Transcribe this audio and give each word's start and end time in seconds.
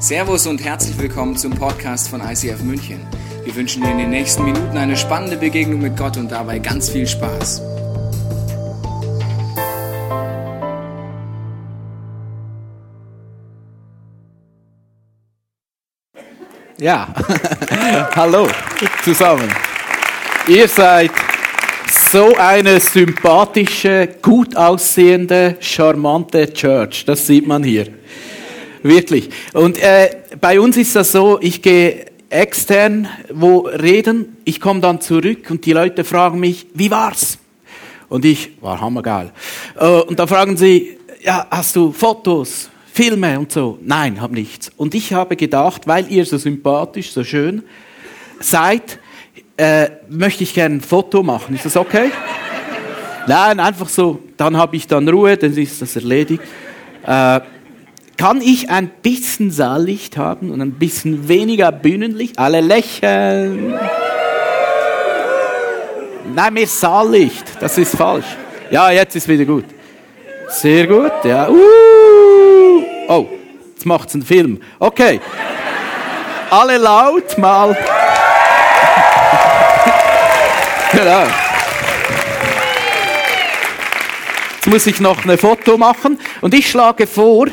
Servus 0.00 0.46
und 0.46 0.64
herzlich 0.64 0.96
willkommen 0.96 1.36
zum 1.36 1.50
Podcast 1.50 2.08
von 2.08 2.20
ICF 2.20 2.62
München. 2.62 3.00
Wir 3.42 3.56
wünschen 3.56 3.82
dir 3.82 3.90
in 3.90 3.98
den 3.98 4.10
nächsten 4.10 4.44
Minuten 4.44 4.76
eine 4.76 4.96
spannende 4.96 5.36
Begegnung 5.36 5.80
mit 5.80 5.96
Gott 5.96 6.16
und 6.16 6.30
dabei 6.30 6.60
ganz 6.60 6.88
viel 6.88 7.04
Spaß. 7.04 7.60
Ja, 16.78 17.12
hallo 18.14 18.46
zusammen. 19.02 19.52
Ihr 20.46 20.68
seid 20.68 21.10
so 22.12 22.36
eine 22.36 22.78
sympathische, 22.78 24.08
gut 24.22 24.54
aussehende, 24.54 25.56
charmante 25.58 26.52
Church. 26.52 27.04
Das 27.04 27.26
sieht 27.26 27.48
man 27.48 27.64
hier. 27.64 27.88
Wirklich. 28.82 29.30
Und 29.52 29.78
äh, 29.78 30.10
bei 30.40 30.60
uns 30.60 30.76
ist 30.76 30.94
das 30.96 31.12
so, 31.12 31.38
ich 31.40 31.62
gehe 31.62 32.06
extern 32.30 33.08
wo 33.32 33.60
reden, 33.60 34.36
ich 34.44 34.60
komme 34.60 34.80
dann 34.80 35.00
zurück 35.00 35.50
und 35.50 35.64
die 35.64 35.72
Leute 35.72 36.04
fragen 36.04 36.40
mich, 36.40 36.66
wie 36.74 36.90
war's? 36.90 37.38
Und 38.08 38.24
ich, 38.24 38.52
war 38.60 38.80
hammergeil. 38.80 39.32
Äh, 39.78 39.86
und 39.86 40.18
da 40.18 40.26
fragen 40.26 40.56
sie, 40.56 40.98
ja, 41.22 41.46
hast 41.50 41.76
du 41.76 41.92
Fotos, 41.92 42.70
Filme 42.92 43.38
und 43.38 43.52
so? 43.52 43.78
Nein, 43.82 44.20
hab 44.20 44.30
nichts. 44.30 44.70
Und 44.76 44.94
ich 44.94 45.12
habe 45.12 45.36
gedacht, 45.36 45.86
weil 45.86 46.10
ihr 46.10 46.24
so 46.24 46.38
sympathisch, 46.38 47.12
so 47.12 47.24
schön 47.24 47.62
seid, 48.40 48.98
äh, 49.56 49.90
möchte 50.08 50.44
ich 50.44 50.54
gerne 50.54 50.76
ein 50.76 50.80
Foto 50.80 51.22
machen. 51.22 51.54
Ist 51.54 51.66
das 51.66 51.76
okay? 51.76 52.10
Nein, 53.26 53.60
einfach 53.60 53.88
so. 53.88 54.20
Dann 54.36 54.56
habe 54.56 54.76
ich 54.76 54.86
dann 54.86 55.08
Ruhe, 55.08 55.36
dann 55.36 55.52
ist 55.54 55.82
das 55.82 55.96
erledigt. 55.96 56.42
Äh, 57.04 57.40
kann 58.18 58.42
ich 58.42 58.68
ein 58.68 58.90
bisschen 59.00 59.50
Saallicht 59.52 60.18
haben 60.18 60.50
und 60.50 60.60
ein 60.60 60.72
bisschen 60.72 61.28
weniger 61.28 61.70
Bühnenlicht? 61.70 62.36
Alle 62.36 62.60
lächeln. 62.60 63.78
Nein, 66.34 66.52
mehr 66.52 66.66
Saallicht. 66.66 67.44
Das 67.60 67.78
ist 67.78 67.96
falsch. 67.96 68.26
Ja, 68.70 68.90
jetzt 68.90 69.14
ist 69.14 69.28
wieder 69.28 69.44
gut. 69.44 69.64
Sehr 70.48 70.86
gut, 70.88 71.12
ja. 71.24 71.48
Uh. 71.48 72.82
Oh, 73.06 73.26
jetzt 73.70 73.86
macht's 73.86 74.14
einen 74.14 74.24
Film. 74.24 74.60
Okay. 74.80 75.20
Alle 76.50 76.76
laut 76.76 77.38
mal. 77.38 77.68
genau. 80.92 81.24
Jetzt 84.56 84.66
muss 84.66 84.86
ich 84.88 84.98
noch 85.00 85.24
ein 85.24 85.38
Foto 85.38 85.78
machen 85.78 86.18
und 86.40 86.52
ich 86.52 86.68
schlage 86.68 87.06
vor, 87.06 87.46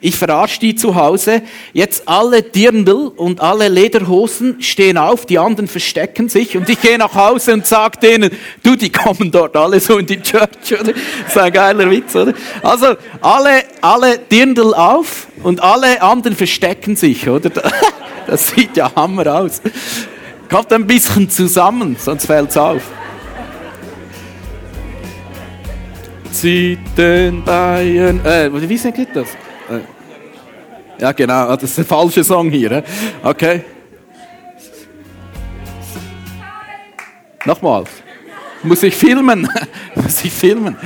ich 0.00 0.16
verarsche 0.16 0.60
die 0.60 0.74
zu 0.74 0.94
Hause. 0.94 1.42
Jetzt 1.72 2.08
alle 2.08 2.42
Dirndl 2.42 3.12
und 3.16 3.40
alle 3.40 3.68
Lederhosen 3.68 4.62
stehen 4.62 4.96
auf, 4.96 5.26
die 5.26 5.38
anderen 5.38 5.68
verstecken 5.68 6.28
sich 6.28 6.56
und 6.56 6.68
ich 6.68 6.80
gehe 6.80 6.96
nach 6.98 7.14
Hause 7.14 7.52
und 7.52 7.66
sage 7.66 7.98
denen, 7.98 8.30
du, 8.62 8.76
die 8.76 8.90
kommen 8.90 9.30
dort 9.30 9.56
alle 9.56 9.78
so 9.80 9.98
in 9.98 10.06
die 10.06 10.20
Church, 10.20 10.72
oder? 10.72 10.92
Das 10.92 11.28
ist 11.28 11.38
ein 11.38 11.52
geiler 11.52 11.90
Witz, 11.90 12.16
oder? 12.16 12.32
Also, 12.62 12.96
alle, 13.20 13.64
alle 13.80 14.18
Dirndl 14.18 14.74
auf 14.74 15.26
und 15.42 15.62
alle 15.62 16.00
anderen 16.00 16.36
verstecken 16.36 16.96
sich, 16.96 17.28
oder? 17.28 17.50
Das 18.26 18.50
sieht 18.50 18.76
ja 18.76 18.94
Hammer 18.94 19.40
aus. 19.40 19.60
Kommt 20.48 20.72
ein 20.72 20.86
bisschen 20.86 21.28
zusammen, 21.28 21.96
sonst 21.98 22.26
fällt's 22.26 22.56
auf. 22.56 22.82
Zieht 26.30 26.78
den 26.96 27.42
Bayern, 27.42 28.24
äh, 28.24 28.50
wie 28.52 28.92
geht 28.92 29.08
das? 29.14 29.28
Ja, 31.00 31.12
genau, 31.12 31.56
das 31.56 31.70
ist 31.70 31.78
der 31.78 31.84
falsche 31.86 32.22
Song 32.22 32.50
hier. 32.50 32.84
Okay. 33.22 33.64
Nochmal. 37.46 37.84
Muss 38.62 38.82
ich 38.82 38.94
filmen? 38.94 39.48
Muss 39.94 40.22
ich 40.22 40.30
filmen? 40.30 40.76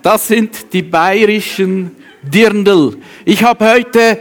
Das 0.00 0.28
sind 0.28 0.72
die 0.72 0.82
bayerischen 0.82 1.96
Dirndl. 2.22 2.98
Ich 3.24 3.42
habe 3.42 3.68
heute 3.68 4.18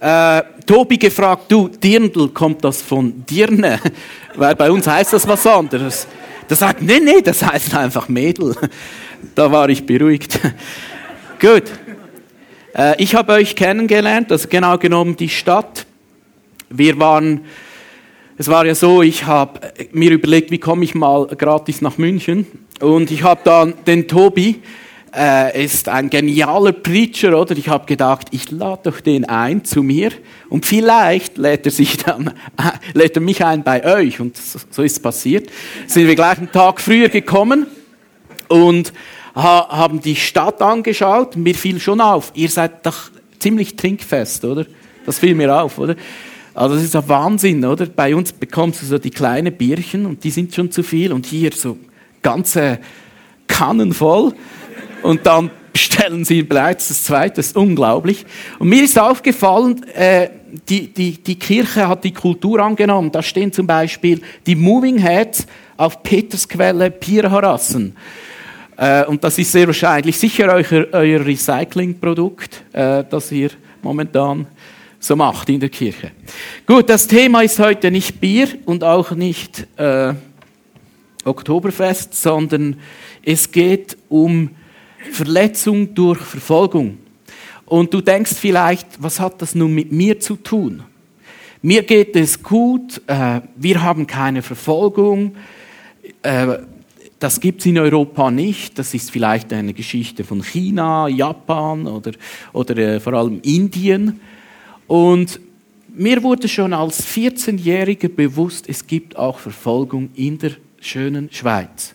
äh, 0.00 0.42
Tobi 0.64 0.96
gefragt, 0.96 1.52
du, 1.52 1.68
Dirndl, 1.68 2.30
kommt 2.30 2.64
das 2.64 2.80
von 2.80 3.26
Dirne? 3.26 3.78
Weil 4.34 4.56
bei 4.56 4.70
uns 4.70 4.86
heißt 4.86 5.12
das 5.12 5.28
was 5.28 5.46
anderes. 5.46 6.06
Der 6.48 6.56
sagt, 6.56 6.80
nee, 6.80 6.98
nee, 6.98 7.20
das 7.20 7.42
heißt 7.42 7.74
einfach 7.74 8.08
Mädel. 8.08 8.56
Da 9.36 9.52
war 9.52 9.68
ich 9.68 9.86
beruhigt. 9.86 10.40
Gut. 11.38 11.62
Äh, 12.74 13.02
ich 13.02 13.14
habe 13.14 13.32
euch 13.32 13.56
kennengelernt, 13.56 14.32
also 14.32 14.48
genau 14.48 14.78
genommen 14.78 15.16
die 15.16 15.28
Stadt. 15.28 15.86
Wir 16.70 16.98
waren, 16.98 17.42
es 18.38 18.48
war 18.48 18.64
ja 18.64 18.74
so, 18.74 19.02
ich 19.02 19.26
habe 19.26 19.72
mir 19.92 20.10
überlegt, 20.10 20.50
wie 20.50 20.58
komme 20.58 20.84
ich 20.84 20.94
mal 20.94 21.26
gratis 21.26 21.80
nach 21.80 21.98
München. 21.98 22.46
Und 22.80 23.10
ich 23.10 23.22
habe 23.22 23.40
dann 23.44 23.74
den 23.86 24.08
Tobi, 24.08 24.62
äh, 25.14 25.64
ist 25.64 25.90
ein 25.90 26.08
genialer 26.08 26.72
Preacher, 26.72 27.38
oder? 27.38 27.56
Ich 27.56 27.68
habe 27.68 27.84
gedacht, 27.84 28.28
ich 28.30 28.50
lade 28.50 28.90
doch 28.90 29.00
den 29.00 29.26
ein 29.26 29.62
zu 29.62 29.82
mir 29.82 30.10
und 30.48 30.64
vielleicht 30.64 31.36
lädt 31.36 31.66
er 31.66 31.72
sich 31.72 31.98
dann, 31.98 32.32
lädt 32.94 33.16
er 33.16 33.22
mich 33.22 33.44
ein 33.44 33.62
bei 33.62 33.84
euch. 33.84 34.20
Und 34.20 34.38
so, 34.38 34.58
so 34.70 34.82
ist 34.82 34.92
es 34.92 35.00
passiert. 35.00 35.50
Sind 35.86 36.06
wir 36.08 36.14
gleich 36.14 36.38
einen 36.38 36.50
Tag 36.50 36.80
früher 36.80 37.10
gekommen 37.10 37.66
und 38.48 38.94
haben 39.34 40.00
die 40.00 40.16
Stadt 40.16 40.60
angeschaut. 40.60 41.36
Mir 41.36 41.54
fiel 41.54 41.80
schon 41.80 42.00
auf, 42.00 42.32
ihr 42.34 42.48
seid 42.48 42.84
doch 42.86 43.10
ziemlich 43.38 43.76
trinkfest, 43.76 44.44
oder? 44.44 44.66
Das 45.04 45.18
fiel 45.18 45.34
mir 45.34 45.62
auf, 45.62 45.78
oder? 45.78 45.96
Also 46.54 46.74
das 46.74 46.84
ist 46.84 46.96
ein 46.96 47.08
Wahnsinn, 47.08 47.64
oder? 47.64 47.86
Bei 47.86 48.14
uns 48.14 48.32
bekommst 48.32 48.82
du 48.82 48.86
so 48.86 48.98
die 48.98 49.10
kleinen 49.10 49.52
Bierchen 49.52 50.06
und 50.06 50.22
die 50.22 50.30
sind 50.30 50.54
schon 50.54 50.70
zu 50.70 50.82
viel 50.82 51.12
und 51.12 51.26
hier 51.26 51.50
so 51.52 51.78
ganze 52.20 52.78
Kannen 53.48 53.92
voll 53.92 54.34
und 55.02 55.26
dann 55.26 55.50
bestellen 55.72 56.24
sie 56.24 56.42
bereits 56.42 56.88
das 56.88 57.04
zweite, 57.04 57.36
das 57.36 57.48
ist 57.48 57.56
unglaublich. 57.56 58.26
Und 58.58 58.68
mir 58.68 58.84
ist 58.84 58.98
aufgefallen, 58.98 59.82
äh, 59.94 60.28
die, 60.68 60.92
die, 60.92 61.22
die 61.22 61.38
Kirche 61.38 61.88
hat 61.88 62.04
die 62.04 62.12
Kultur 62.12 62.60
angenommen. 62.60 63.10
Da 63.10 63.22
stehen 63.22 63.52
zum 63.52 63.66
Beispiel 63.66 64.20
die 64.46 64.54
Moving 64.54 64.98
Heads 64.98 65.46
auf 65.78 66.02
Petersquelle 66.02 66.90
Pierharassen. 66.90 67.96
Äh, 68.82 69.04
und 69.04 69.22
das 69.22 69.38
ist 69.38 69.52
sehr 69.52 69.68
wahrscheinlich 69.68 70.18
sicher 70.18 70.52
euer, 70.52 70.88
euer 70.90 71.24
Recyclingprodukt, 71.24 72.64
äh, 72.72 73.04
das 73.08 73.30
ihr 73.30 73.50
momentan 73.80 74.48
so 74.98 75.14
macht 75.14 75.48
in 75.50 75.60
der 75.60 75.68
Kirche. 75.68 76.10
Gut, 76.66 76.90
das 76.90 77.06
Thema 77.06 77.42
ist 77.42 77.60
heute 77.60 77.92
nicht 77.92 78.20
Bier 78.20 78.48
und 78.64 78.82
auch 78.82 79.12
nicht 79.12 79.68
äh, 79.76 80.14
Oktoberfest, 81.24 82.20
sondern 82.20 82.76
es 83.24 83.52
geht 83.52 83.96
um 84.08 84.50
Verletzung 85.12 85.94
durch 85.94 86.18
Verfolgung. 86.18 86.98
Und 87.66 87.94
du 87.94 88.00
denkst 88.00 88.34
vielleicht, 88.34 88.88
was 88.98 89.20
hat 89.20 89.40
das 89.42 89.54
nun 89.54 89.72
mit 89.72 89.92
mir 89.92 90.18
zu 90.18 90.34
tun? 90.34 90.82
Mir 91.62 91.84
geht 91.84 92.16
es 92.16 92.42
gut, 92.42 93.00
äh, 93.06 93.42
wir 93.54 93.80
haben 93.80 94.08
keine 94.08 94.42
Verfolgung, 94.42 95.36
äh, 96.22 96.58
das 97.22 97.38
gibt 97.38 97.60
es 97.60 97.66
in 97.66 97.78
Europa 97.78 98.30
nicht. 98.32 98.78
Das 98.78 98.94
ist 98.94 99.12
vielleicht 99.12 99.52
eine 99.52 99.72
Geschichte 99.72 100.24
von 100.24 100.42
China, 100.42 101.06
Japan 101.06 101.86
oder, 101.86 102.12
oder 102.52 102.76
äh, 102.76 103.00
vor 103.00 103.12
allem 103.12 103.40
Indien. 103.42 104.20
Und 104.88 105.38
mir 105.94 106.22
wurde 106.22 106.48
schon 106.48 106.72
als 106.72 107.06
14-Jähriger 107.06 108.08
bewusst, 108.08 108.68
es 108.68 108.84
gibt 108.86 109.16
auch 109.16 109.38
Verfolgung 109.38 110.10
in 110.16 110.38
der 110.38 110.52
schönen 110.80 111.30
Schweiz. 111.30 111.94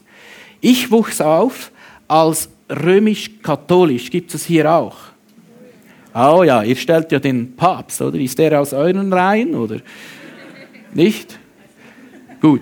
Ich 0.62 0.92
wuchs 0.92 1.20
auf 1.20 1.72
als 2.08 2.50
römisch-katholisch. 2.70 4.10
Gibt 4.10 4.34
es 4.34 4.46
hier 4.46 4.72
auch? 4.72 4.96
Oh 6.14 6.44
ja, 6.44 6.64
ihr 6.64 6.76
stellt 6.78 7.12
ja 7.12 7.20
den 7.20 7.54
Papst, 7.56 8.02
oder? 8.02 8.18
Ist 8.18 8.40
der 8.40 8.62
aus 8.62 8.72
euren 8.72 9.12
Reihen, 9.12 9.56
oder? 9.56 9.82
Nicht? 10.94 11.38
Gut. 12.40 12.62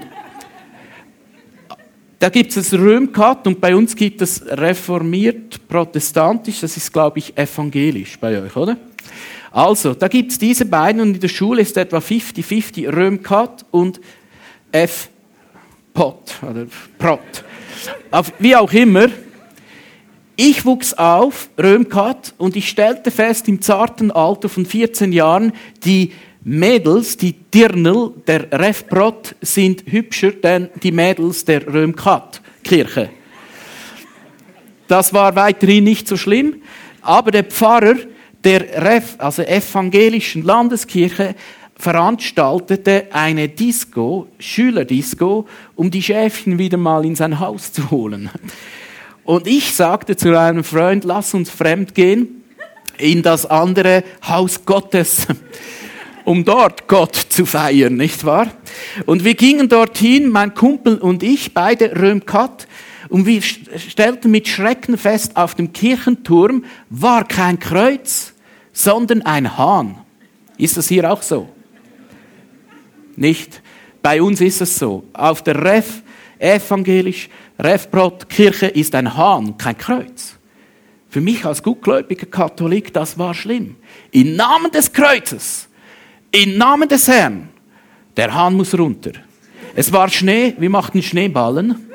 Da 2.20 2.30
gibt 2.30 2.56
es 2.56 2.74
Römkat 2.74 3.46
und 3.46 3.60
bei 3.60 3.76
uns 3.76 3.96
gibt 3.96 4.22
es 4.22 4.46
reformiert 4.46 5.68
protestantisch, 5.68 6.62
das 6.62 6.78
ist, 6.78 6.92
glaube 6.92 7.20
ich, 7.20 7.38
evangelisch 7.38 8.18
bei 8.18 8.42
euch, 8.42 8.56
oder? 8.56 8.78
Also, 9.52 9.94
da 9.94 10.08
gibt 10.08 10.32
es 10.32 10.40
diese 10.40 10.66
beiden 10.66 11.02
und 11.02 11.14
in 11.16 11.20
der 11.20 11.28
Schule 11.28 11.62
ist 11.62 11.78
etwa 11.78 11.98
50-50 11.98 12.94
Römkat 12.94 13.66
und 13.72 14.02
F-Pot 14.72 16.42
oder 16.42 16.66
Prot. 16.98 17.20
Wie 18.40 18.56
auch 18.56 18.72
immer, 18.74 19.08
ich 20.36 20.66
wuchs 20.66 20.94
auf, 20.94 21.50
Römkat, 21.58 22.34
und 22.38 22.56
ich 22.58 22.68
stellte 22.68 23.12
fest, 23.12 23.48
im 23.48 23.62
zarten 23.62 24.12
Alter 24.12 24.50
von 24.50 24.66
14 24.66 25.14
Jahren, 25.14 25.54
die 25.86 26.12
Mädels, 26.48 27.18
die 27.18 27.34
Dirnel 27.34 28.12
der 28.28 28.52
Refbrot, 28.52 29.36
sind 29.42 29.84
hübscher 29.88 30.32
denn 30.32 30.70
die 30.84 30.92
Mädels 30.92 31.44
der 31.44 31.66
Römkat-Kirche. 31.66 33.10
Das 34.88 35.12
war 35.12 35.36
weiterhin 35.36 35.84
nicht 35.84 36.08
so 36.08 36.16
schlimm, 36.16 36.62
aber 37.02 37.32
der 37.32 37.46
Pfarrer, 37.46 37.96
der 38.44 38.62
Ref, 38.86 39.16
also 39.18 39.42
evangelischen 39.42 40.44
Landeskirche 40.44 41.34
veranstaltete 41.78 43.08
eine 43.12 43.50
Disco, 43.50 44.28
Schülerdisco, 44.38 45.48
um 45.74 45.90
die 45.90 46.04
Schäfchen 46.04 46.60
wieder 46.60 46.78
mal 46.78 47.06
in 47.06 47.16
sein 47.16 47.40
Haus 47.40 47.74
zu 47.74 47.90
holen. 47.90 48.30
Und 49.24 49.48
ich 49.48 49.74
sagte 49.74 50.16
zu 50.16 50.40
einem 50.40 50.64
Freund, 50.64 51.06
lass 51.06 51.34
uns 51.34 51.50
fremd 51.50 51.96
gehen 51.96 52.44
in 53.00 53.24
das 53.24 53.48
andere 53.48 54.04
Haus 54.28 54.64
Gottes, 54.64 55.26
um 56.26 56.44
dort 56.44 56.88
Gott 56.88 57.16
zu 57.16 57.46
feiern, 57.46 57.96
nicht 57.96 58.26
wahr? 58.26 58.52
Und 59.06 59.24
wir 59.24 59.36
gingen 59.36 59.70
dorthin, 59.70 60.28
mein 60.28 60.54
Kumpel 60.54 60.98
und 60.98 61.24
ich, 61.24 61.54
beide 61.54 61.96
Römkat, 61.96 62.68
und 63.08 63.26
wir 63.26 63.42
stellten 63.42 64.32
mit 64.32 64.48
Schrecken 64.48 64.98
fest, 64.98 65.38
auf 65.38 65.54
dem 65.56 65.72
Kirchenturm 65.72 66.66
war 66.90 67.26
kein 67.26 67.60
Kreuz, 67.60 68.34
sondern 68.74 69.22
ein 69.22 69.58
Hahn. 69.58 70.00
Ist 70.58 70.78
das 70.78 70.88
hier 70.88 71.12
auch 71.12 71.22
so? 71.22 71.48
Nicht. 73.16 73.62
Bei 74.02 74.22
uns 74.22 74.42
ist 74.42 74.62
es 74.62 74.78
so. 74.78 75.04
Auf 75.14 75.44
der 75.44 75.64
Ref, 75.64 76.02
evangelisch, 76.40 77.30
Refbrot, 77.60 78.28
Kirche 78.30 78.68
ist 78.68 78.96
ein 78.96 79.16
Hahn, 79.16 79.58
kein 79.58 79.78
Kreuz. 79.78 80.36
Für 81.10 81.22
mich 81.22 81.46
als 81.46 81.64
gutgläubiger 81.64 82.26
Katholik, 82.26 82.92
das 82.92 83.18
war 83.18 83.34
schlimm. 83.34 83.78
Im 84.12 84.36
Namen 84.36 84.72
des 84.72 84.92
Kreuzes, 84.92 85.70
im 86.36 86.58
Namen 86.58 86.90
des 86.90 87.08
Herrn, 87.08 87.50
der 88.18 88.34
Hahn 88.34 88.56
muss 88.56 88.78
runter. 88.78 89.12
Es 89.74 89.92
war 89.92 90.10
Schnee, 90.10 90.54
wir 90.58 90.70
machten 90.70 91.02
Schneeballen, 91.02 91.88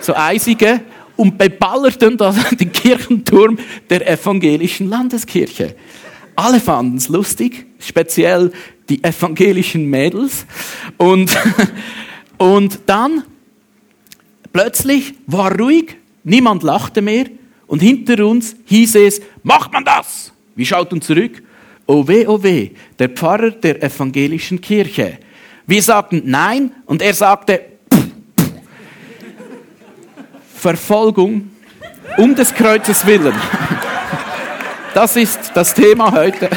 so 0.00 0.14
eisige, 0.14 0.80
und 1.16 1.36
beballerten 1.36 2.16
den 2.60 2.70
Kirchenturm 2.70 3.58
der 3.90 4.08
evangelischen 4.08 4.88
Landeskirche. 4.88 5.74
Alle 6.36 6.60
fanden 6.60 6.98
es 6.98 7.08
lustig, 7.08 7.66
speziell 7.80 8.52
die 8.88 9.02
evangelischen 9.02 9.86
Mädels. 9.86 10.46
Und, 10.96 11.36
und 12.38 12.78
dann 12.86 13.24
plötzlich 14.52 15.14
war 15.26 15.58
ruhig, 15.58 15.96
niemand 16.22 16.62
lachte 16.62 17.02
mehr 17.02 17.26
und 17.66 17.80
hinter 17.80 18.24
uns 18.24 18.54
hieß 18.66 18.94
es, 18.94 19.20
macht 19.42 19.72
man 19.72 19.84
das? 19.84 20.32
Wir 20.54 20.66
schauten 20.66 21.02
zurück, 21.02 21.42
oh 21.88 22.06
weh, 22.06 22.26
oh 22.26 22.40
weh, 22.40 22.70
der 22.98 23.08
Pfarrer 23.08 23.50
der 23.50 23.82
evangelischen 23.82 24.60
Kirche. 24.60 25.18
Wir 25.66 25.82
sagten 25.82 26.22
nein 26.26 26.70
und 26.86 27.02
er 27.02 27.14
sagte, 27.14 27.60
pff, 27.92 28.06
pff. 28.38 28.50
Verfolgung 30.54 31.50
um 32.16 32.34
des 32.34 32.54
Kreuzes 32.54 33.04
willen. 33.06 33.34
Das 34.94 35.16
ist 35.16 35.52
das 35.54 35.74
Thema 35.74 36.12
heute. 36.12 36.50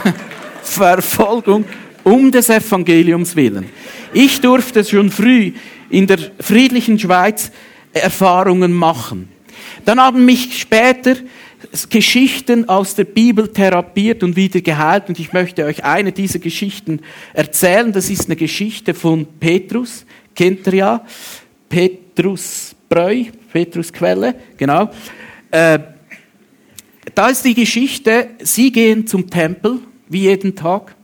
Verfolgung 0.62 1.66
um 2.04 2.32
des 2.32 2.50
Evangeliums 2.50 3.36
willen. 3.36 3.70
Ich 4.14 4.42
durfte 4.42 4.84
schon 4.84 5.12
früh 5.12 5.54
in 5.90 6.08
der 6.08 6.18
friedlichen 6.40 7.00
Schweiz 7.00 7.52
Erfahrungen 7.94 8.74
machen. 8.74 9.30
Dann 9.86 10.00
haben 10.00 10.26
mich 10.26 10.60
später 10.60 11.16
Geschichten 11.90 12.68
aus 12.68 12.96
der 12.96 13.04
Bibel 13.06 13.48
therapiert 13.48 14.24
und 14.24 14.36
wieder 14.36 14.62
geheilt. 14.62 15.10
Und 15.10 15.20
ich 15.20 15.34
möchte 15.34 15.66
euch 15.66 15.84
eine 15.84 16.12
dieser 16.12 16.40
Geschichten 16.40 17.02
erzählen. 17.34 17.92
Das 17.92 18.10
ist 18.10 18.26
eine 18.26 18.36
Geschichte 18.36 18.94
von 18.94 19.26
Petrus. 19.40 20.06
Kennt 20.36 20.66
ihr 20.68 20.74
ja? 20.74 21.06
Petrus 21.70 22.76
Breu, 22.90 23.24
Petrus 23.54 23.94
Quelle, 23.94 24.36
genau. 24.58 24.90
Äh, 25.50 25.80
da 27.16 27.30
ist 27.30 27.46
die 27.46 27.54
Geschichte, 27.54 28.32
sie 28.40 28.72
gehen 28.72 29.08
zum 29.08 29.30
Tempel, 29.30 29.80
wie 30.10 30.24
jeden 30.24 30.56
Tag, 30.56 30.96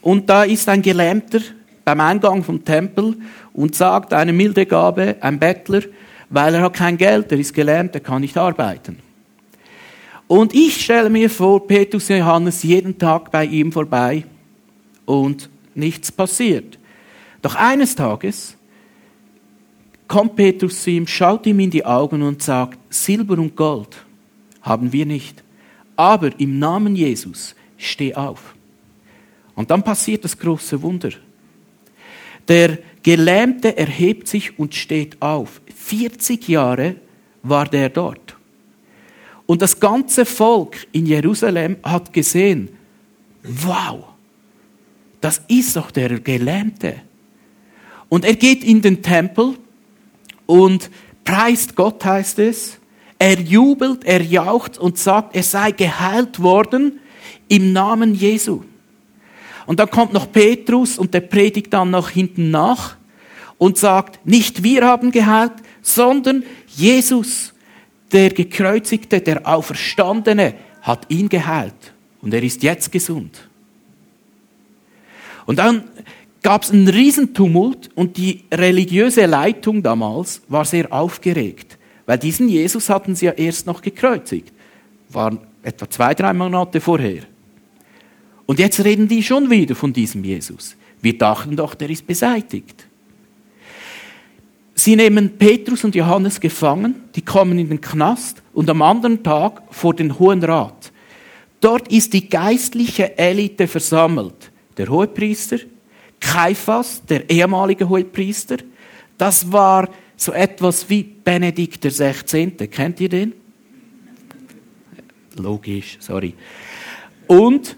und 0.00 0.30
da 0.30 0.44
ist 0.44 0.68
ein 0.68 0.82
Gelähmter 0.82 1.40
beim 1.84 2.00
Eingang 2.00 2.44
vom 2.44 2.64
Tempel 2.64 3.16
und 3.52 3.74
sagt 3.74 4.12
eine 4.12 4.32
milde 4.32 4.66
Gabe, 4.66 5.16
ein 5.20 5.38
Bettler, 5.38 5.82
weil 6.30 6.54
er 6.54 6.62
hat 6.62 6.74
kein 6.74 6.96
Geld, 6.96 7.32
er 7.32 7.38
ist 7.38 7.54
gelähmt, 7.54 7.94
er 7.94 8.00
kann 8.00 8.22
nicht 8.22 8.36
arbeiten. 8.36 8.98
Und 10.32 10.54
ich 10.54 10.82
stelle 10.82 11.10
mir 11.10 11.28
vor, 11.28 11.66
Petrus 11.66 12.08
und 12.08 12.16
Johannes 12.16 12.62
jeden 12.62 12.96
Tag 12.96 13.30
bei 13.30 13.44
ihm 13.44 13.70
vorbei 13.70 14.24
und 15.04 15.50
nichts 15.74 16.10
passiert. 16.10 16.78
Doch 17.42 17.54
eines 17.54 17.94
Tages 17.94 18.56
kommt 20.08 20.34
Petrus 20.34 20.84
zu 20.84 20.90
ihm, 20.90 21.06
schaut 21.06 21.44
ihm 21.44 21.60
in 21.60 21.68
die 21.68 21.84
Augen 21.84 22.22
und 22.22 22.42
sagt, 22.42 22.78
Silber 22.88 23.34
und 23.34 23.54
Gold 23.54 24.06
haben 24.62 24.90
wir 24.90 25.04
nicht. 25.04 25.44
Aber 25.96 26.30
im 26.40 26.58
Namen 26.58 26.96
Jesus 26.96 27.54
steh 27.76 28.14
auf. 28.14 28.54
Und 29.54 29.70
dann 29.70 29.82
passiert 29.82 30.24
das 30.24 30.38
große 30.38 30.80
Wunder. 30.80 31.10
Der 32.48 32.78
Gelähmte 33.02 33.76
erhebt 33.76 34.28
sich 34.28 34.58
und 34.58 34.74
steht 34.74 35.20
auf. 35.20 35.60
40 35.76 36.48
Jahre 36.48 36.96
war 37.42 37.66
der 37.66 37.90
dort. 37.90 38.21
Und 39.46 39.62
das 39.62 39.80
ganze 39.80 40.24
Volk 40.24 40.86
in 40.92 41.06
Jerusalem 41.06 41.76
hat 41.82 42.12
gesehen, 42.12 42.70
wow, 43.42 44.04
das 45.20 45.42
ist 45.48 45.76
doch 45.76 45.90
der 45.90 46.20
Gelähmte. 46.20 46.96
Und 48.08 48.24
er 48.24 48.34
geht 48.34 48.64
in 48.64 48.82
den 48.82 49.02
Tempel 49.02 49.54
und 50.46 50.90
preist 51.24 51.74
Gott, 51.76 52.04
heißt 52.04 52.38
es. 52.40 52.78
Er 53.18 53.40
jubelt, 53.40 54.04
er 54.04 54.20
jaucht 54.20 54.78
und 54.78 54.98
sagt, 54.98 55.36
er 55.36 55.44
sei 55.44 55.70
geheilt 55.70 56.40
worden 56.40 57.00
im 57.48 57.72
Namen 57.72 58.14
Jesu. 58.14 58.62
Und 59.66 59.78
dann 59.78 59.90
kommt 59.90 60.12
noch 60.12 60.30
Petrus 60.32 60.98
und 60.98 61.14
der 61.14 61.20
predigt 61.20 61.72
dann 61.72 61.90
noch 61.90 62.10
hinten 62.10 62.50
nach 62.50 62.96
und 63.58 63.78
sagt, 63.78 64.26
nicht 64.26 64.64
wir 64.64 64.84
haben 64.84 65.12
geheilt, 65.12 65.52
sondern 65.82 66.42
Jesus, 66.66 67.51
der 68.12 68.30
gekreuzigte, 68.30 69.20
der 69.20 69.46
auferstandene, 69.46 70.54
hat 70.82 71.06
ihn 71.08 71.28
geheilt. 71.28 71.92
Und 72.20 72.34
er 72.34 72.42
ist 72.42 72.62
jetzt 72.62 72.92
gesund. 72.92 73.48
Und 75.46 75.58
dann 75.58 75.84
gab 76.42 76.62
es 76.62 76.70
einen 76.70 76.88
Riesentumult 76.88 77.90
und 77.94 78.16
die 78.16 78.44
religiöse 78.52 79.26
Leitung 79.26 79.82
damals 79.82 80.42
war 80.48 80.64
sehr 80.64 80.92
aufgeregt. 80.92 81.78
Weil 82.06 82.18
diesen 82.18 82.48
Jesus 82.48 82.90
hatten 82.90 83.14
sie 83.14 83.26
ja 83.26 83.32
erst 83.32 83.66
noch 83.66 83.80
gekreuzigt. 83.80 84.52
Waren 85.08 85.38
etwa 85.62 85.88
zwei, 85.88 86.14
drei 86.14 86.32
Monate 86.32 86.80
vorher. 86.80 87.22
Und 88.46 88.58
jetzt 88.58 88.84
reden 88.84 89.08
die 89.08 89.22
schon 89.22 89.50
wieder 89.50 89.74
von 89.74 89.92
diesem 89.92 90.24
Jesus. 90.24 90.76
Wir 91.00 91.16
dachten 91.16 91.56
doch, 91.56 91.74
der 91.74 91.90
ist 91.90 92.06
beseitigt. 92.06 92.86
Sie 94.74 94.96
nehmen 94.96 95.36
Petrus 95.38 95.84
und 95.84 95.94
Johannes 95.94 96.40
gefangen, 96.40 96.94
die 97.14 97.22
kommen 97.22 97.58
in 97.58 97.68
den 97.68 97.80
Knast 97.80 98.42
und 98.52 98.68
am 98.70 98.82
anderen 98.82 99.22
Tag 99.22 99.62
vor 99.70 99.94
den 99.94 100.18
Hohen 100.18 100.42
Rat. 100.42 100.92
Dort 101.60 101.88
ist 101.92 102.12
die 102.12 102.28
geistliche 102.28 103.16
Elite 103.18 103.68
versammelt. 103.68 104.50
Der 104.76 104.88
Hohepriester, 104.88 105.58
Kaiphas, 106.18 107.02
der 107.04 107.28
ehemalige 107.30 107.88
Hohepriester, 107.88 108.56
das 109.18 109.52
war 109.52 109.88
so 110.16 110.32
etwas 110.32 110.88
wie 110.88 111.02
Benedikt 111.02 111.84
der 111.84 111.90
16. 111.90 112.56
Kennt 112.70 113.00
ihr 113.00 113.08
den? 113.08 113.32
Logisch, 115.36 115.98
sorry. 116.00 116.34
Und 117.26 117.76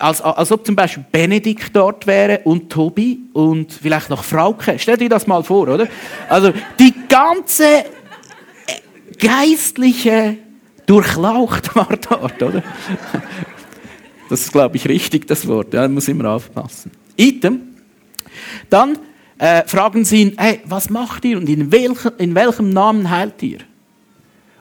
als, 0.00 0.20
als 0.22 0.50
ob 0.50 0.64
zum 0.64 0.76
Beispiel 0.76 1.04
Benedikt 1.12 1.74
dort 1.76 2.06
wäre 2.06 2.40
und 2.44 2.70
Tobi 2.70 3.20
und 3.32 3.72
vielleicht 3.72 4.10
noch 4.10 4.24
Frauke. 4.24 4.78
Stell 4.78 4.96
dir 4.96 5.08
das 5.08 5.26
mal 5.26 5.42
vor, 5.44 5.68
oder? 5.68 5.88
Also 6.28 6.52
die 6.78 6.94
ganze 7.08 7.64
äh, 7.64 7.84
geistliche 9.18 10.38
Durchlaucht 10.86 11.74
war 11.76 11.88
dort, 12.08 12.42
oder? 12.42 12.62
Das 14.28 14.40
ist, 14.40 14.52
glaube 14.52 14.76
ich, 14.76 14.88
richtig, 14.88 15.26
das 15.26 15.46
Wort. 15.46 15.74
Ja, 15.74 15.86
muss 15.88 16.08
immer 16.08 16.30
aufpassen. 16.30 16.90
Item. 17.16 17.60
Dann 18.70 18.98
äh, 19.38 19.64
fragen 19.66 20.04
sie 20.04 20.22
ihn, 20.22 20.32
hey, 20.38 20.60
was 20.64 20.88
macht 20.88 21.24
ihr 21.24 21.36
und 21.36 21.48
in, 21.48 21.70
welch, 21.72 22.06
in 22.18 22.34
welchem 22.34 22.70
Namen 22.70 23.10
heilt 23.10 23.42
ihr? 23.42 23.58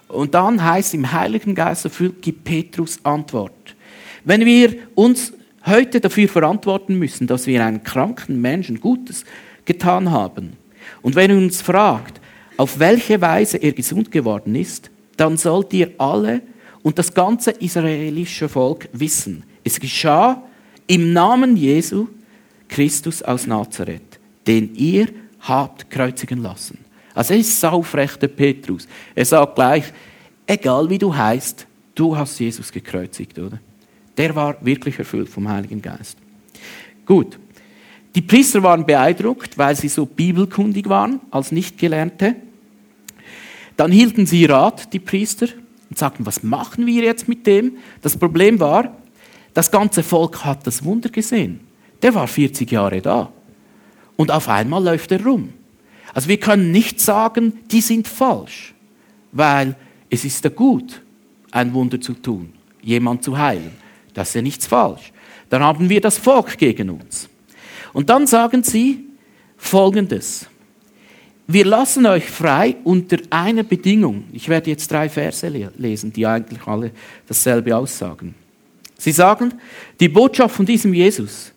Und 0.08 0.34
dann 0.34 0.64
heißt 0.64 0.96
im 0.96 1.12
Heiligen 1.12 1.54
Geist 1.54 1.86
erfüllt, 1.86 2.22
gibt 2.22 2.44
Petrus 2.44 3.00
Antwort. 3.04 3.76
Wenn 4.24 4.46
wir 4.46 4.76
uns 4.96 5.34
heute 5.66 6.00
dafür 6.00 6.28
verantworten 6.28 6.98
müssen, 6.98 7.28
dass 7.28 7.48
wir 7.48 7.64
einen 7.64 7.84
kranken 7.84 8.42
Menschen 8.42 8.80
Gutes 8.80 9.26
getan 9.66 10.12
haben, 10.12 10.54
und 11.02 11.16
wenn 11.16 11.32
ihr 11.32 11.38
uns 11.38 11.62
fragt, 11.62 12.20
auf 12.58 12.80
welche 12.80 13.22
Weise 13.22 13.58
er 13.58 13.72
gesund 13.72 14.12
geworden 14.12 14.56
ist, 14.56 14.90
dann 15.18 15.38
sollt 15.38 15.74
ihr 15.74 15.92
alle 15.98 16.42
und 16.82 16.98
das 16.98 17.14
ganze 17.14 17.52
israelische 17.52 18.50
Volk 18.50 18.90
wissen, 18.92 19.44
es 19.64 19.80
geschah 19.80 20.44
im 20.88 21.14
Namen 21.14 21.56
Jesu 21.56 22.08
Christus 22.68 23.22
aus 23.22 23.46
Nazareth 23.48 24.20
den 24.50 24.74
ihr 24.74 25.08
habt 25.42 25.92
kreuzigen 25.92 26.42
lassen. 26.42 26.80
Also 27.14 27.36
er 27.36 27.40
ist 27.40 27.60
saufrechter 27.60 28.28
Petrus. 28.28 28.88
Er 29.14 29.26
sagt 29.26 29.56
gleich, 29.56 29.84
egal 30.48 30.90
wie 30.90 30.98
du 30.98 31.16
heißt, 31.16 31.68
du 31.94 32.18
hast 32.18 32.40
Jesus 32.40 32.72
gekreuzigt, 32.72 33.38
oder? 33.38 33.60
Der 34.20 34.36
war 34.36 34.58
wirklich 34.60 35.00
erfüllt 35.00 35.30
vom 35.30 35.48
Heiligen 35.48 35.82
Geist. 35.82 36.18
Gut. 37.06 37.40
Die 38.16 38.22
Priester 38.22 38.62
waren 38.62 38.86
beeindruckt, 38.86 39.58
weil 39.58 39.76
sie 39.78 39.88
so 39.88 40.06
bibelkundig 40.06 40.90
waren 40.90 41.22
als 41.32 41.54
Nichtgelernte. 41.54 42.36
Dann 43.78 43.94
hielten 43.94 44.26
sie 44.26 44.44
Rat, 44.44 44.92
die 44.92 45.00
Priester, 45.00 45.48
und 45.90 45.98
sagten, 45.98 46.26
was 46.26 46.44
machen 46.44 46.86
wir 46.86 47.04
jetzt 47.04 47.30
mit 47.30 47.48
dem? 47.48 47.78
Das 48.02 48.18
Problem 48.18 48.60
war, 48.60 48.98
das 49.54 49.72
ganze 49.72 50.04
Volk 50.04 50.44
hat 50.44 50.68
das 50.68 50.84
Wunder 50.84 51.10
gesehen. 51.10 51.62
Der 52.02 52.14
war 52.14 52.28
40 52.28 52.70
Jahre 52.70 53.02
da. 53.02 53.32
Und 54.18 54.32
auf 54.32 54.50
einmal 54.50 54.84
läuft 54.84 55.14
er 55.14 55.24
rum. 55.24 55.54
Also 56.14 56.28
wir 56.28 56.40
können 56.40 56.72
nicht 56.72 57.00
sagen, 57.00 57.60
die 57.72 57.82
sind 57.82 58.06
falsch, 58.06 58.74
weil 59.32 59.78
es 60.10 60.26
ist 60.26 60.44
ja 60.44 60.50
gut, 60.50 61.02
ein 61.52 61.74
Wunder 61.74 62.02
zu 62.02 62.14
tun, 62.14 62.52
jemand 62.82 63.24
zu 63.24 63.38
heilen. 63.38 63.72
Das 64.20 64.28
ist 64.28 64.36
ja 64.36 64.42
nichts 64.42 64.68
falsch. 64.68 65.14
Dann 65.50 65.64
haben 65.64 65.88
wir 65.88 66.02
das 66.02 66.18
Volk 66.18 66.58
gegen 66.58 66.90
uns. 66.90 67.30
Und 67.94 68.10
dann 68.10 68.28
sagen 68.28 68.64
sie 68.64 69.06
Folgendes. 69.56 70.46
Wir 71.48 71.64
lassen 71.64 72.06
euch 72.06 72.30
frei 72.30 72.76
unter 72.84 73.16
einer 73.30 73.64
Bedingung. 73.64 74.26
Ich 74.34 74.50
werde 74.50 74.72
jetzt 74.72 74.92
drei 74.92 75.08
Verse 75.08 75.48
lesen, 75.48 76.12
die 76.12 76.28
eigentlich 76.28 76.68
alle 76.68 76.92
dasselbe 77.30 77.74
aussagen. 77.78 78.36
Sie 78.98 79.14
sagen, 79.14 79.54
die 80.02 80.10
Botschaft 80.10 80.54
von 80.54 80.66
diesem 80.66 80.94
Jesus 80.94 81.54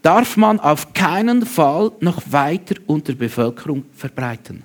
darf 0.00 0.38
man 0.38 0.58
auf 0.58 0.94
keinen 0.94 1.44
Fall 1.44 1.92
noch 2.00 2.22
weiter 2.30 2.76
unter 2.86 3.12
Bevölkerung 3.12 3.84
verbreiten. 3.94 4.62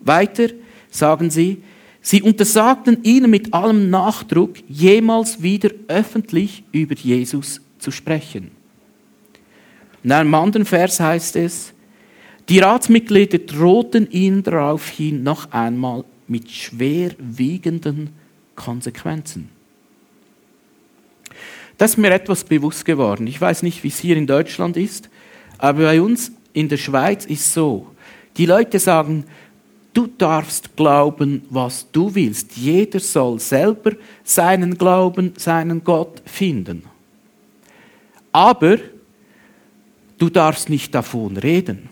Weiter 0.00 0.48
sagen 0.90 1.30
sie, 1.30 1.62
sie 2.08 2.22
untersagten 2.22 3.04
ihnen 3.04 3.30
mit 3.30 3.52
allem 3.52 3.90
Nachdruck, 3.90 4.54
jemals 4.66 5.42
wieder 5.42 5.68
öffentlich 5.88 6.64
über 6.72 6.94
Jesus 6.94 7.60
zu 7.78 7.90
sprechen. 7.90 8.50
In 10.02 10.12
einem 10.12 10.32
anderen 10.34 10.64
Vers 10.64 11.00
heißt 11.00 11.36
es, 11.36 11.74
die 12.48 12.60
Ratsmitglieder 12.60 13.40
drohten 13.40 14.10
ihnen 14.10 14.42
daraufhin 14.42 15.22
noch 15.22 15.52
einmal 15.52 16.02
mit 16.28 16.50
schwerwiegenden 16.50 18.08
Konsequenzen. 18.54 19.50
Das 21.76 21.90
ist 21.90 21.98
mir 21.98 22.10
etwas 22.10 22.42
bewusst 22.42 22.86
geworden. 22.86 23.26
Ich 23.26 23.38
weiß 23.38 23.62
nicht, 23.62 23.84
wie 23.84 23.88
es 23.88 23.98
hier 23.98 24.16
in 24.16 24.26
Deutschland 24.26 24.78
ist, 24.78 25.10
aber 25.58 25.82
bei 25.82 26.00
uns 26.00 26.32
in 26.54 26.70
der 26.70 26.78
Schweiz 26.78 27.26
ist 27.26 27.52
so, 27.52 27.86
die 28.38 28.46
Leute 28.46 28.78
sagen, 28.78 29.24
du 29.98 30.06
darfst 30.06 30.76
glauben, 30.76 31.42
was 31.50 31.90
du 31.90 32.14
willst. 32.14 32.56
Jeder 32.56 33.00
soll 33.00 33.40
selber 33.40 33.92
seinen 34.22 34.78
Glauben, 34.78 35.32
seinen 35.36 35.82
Gott 35.82 36.22
finden. 36.24 36.84
Aber 38.30 38.78
du 40.16 40.30
darfst 40.30 40.68
nicht 40.68 40.94
davon 40.94 41.36
reden. 41.36 41.88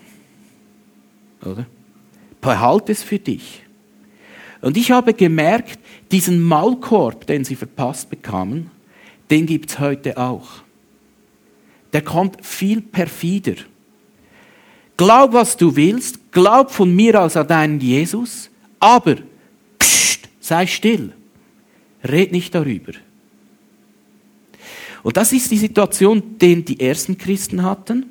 Oder? 1.41 1.65
Behalte 2.39 2.93
es 2.93 3.03
für 3.03 3.19
dich. 3.19 3.63
Und 4.61 4.77
ich 4.77 4.91
habe 4.91 5.13
gemerkt, 5.13 5.79
diesen 6.09 6.41
Maulkorb, 6.41 7.27
den 7.27 7.43
sie 7.43 7.57
verpasst 7.57 8.09
bekamen, 8.09 8.71
den 9.29 9.45
gibt 9.45 9.71
es 9.71 9.79
heute 9.79 10.17
auch. 10.17 10.47
Der 11.91 12.03
kommt 12.03 12.45
viel 12.45 12.79
perfider. 12.79 13.55
Glaub, 14.97 15.33
was 15.33 15.55
du 15.55 15.75
willst, 15.75 16.31
glaub 16.31 16.71
von 16.71 16.93
mir 16.95 17.21
aus 17.21 17.37
an 17.37 17.47
deinen 17.47 17.79
Jesus, 17.79 18.49
aber 18.79 19.17
pst, 19.79 20.27
sei 20.39 20.65
still. 20.65 21.13
Red 22.03 22.31
nicht 22.31 22.53
darüber. 22.55 22.93
Und 25.03 25.17
das 25.17 25.31
ist 25.31 25.51
die 25.51 25.57
Situation, 25.57 26.37
den 26.39 26.65
die 26.65 26.79
ersten 26.79 27.17
Christen 27.17 27.63
hatten. 27.63 28.05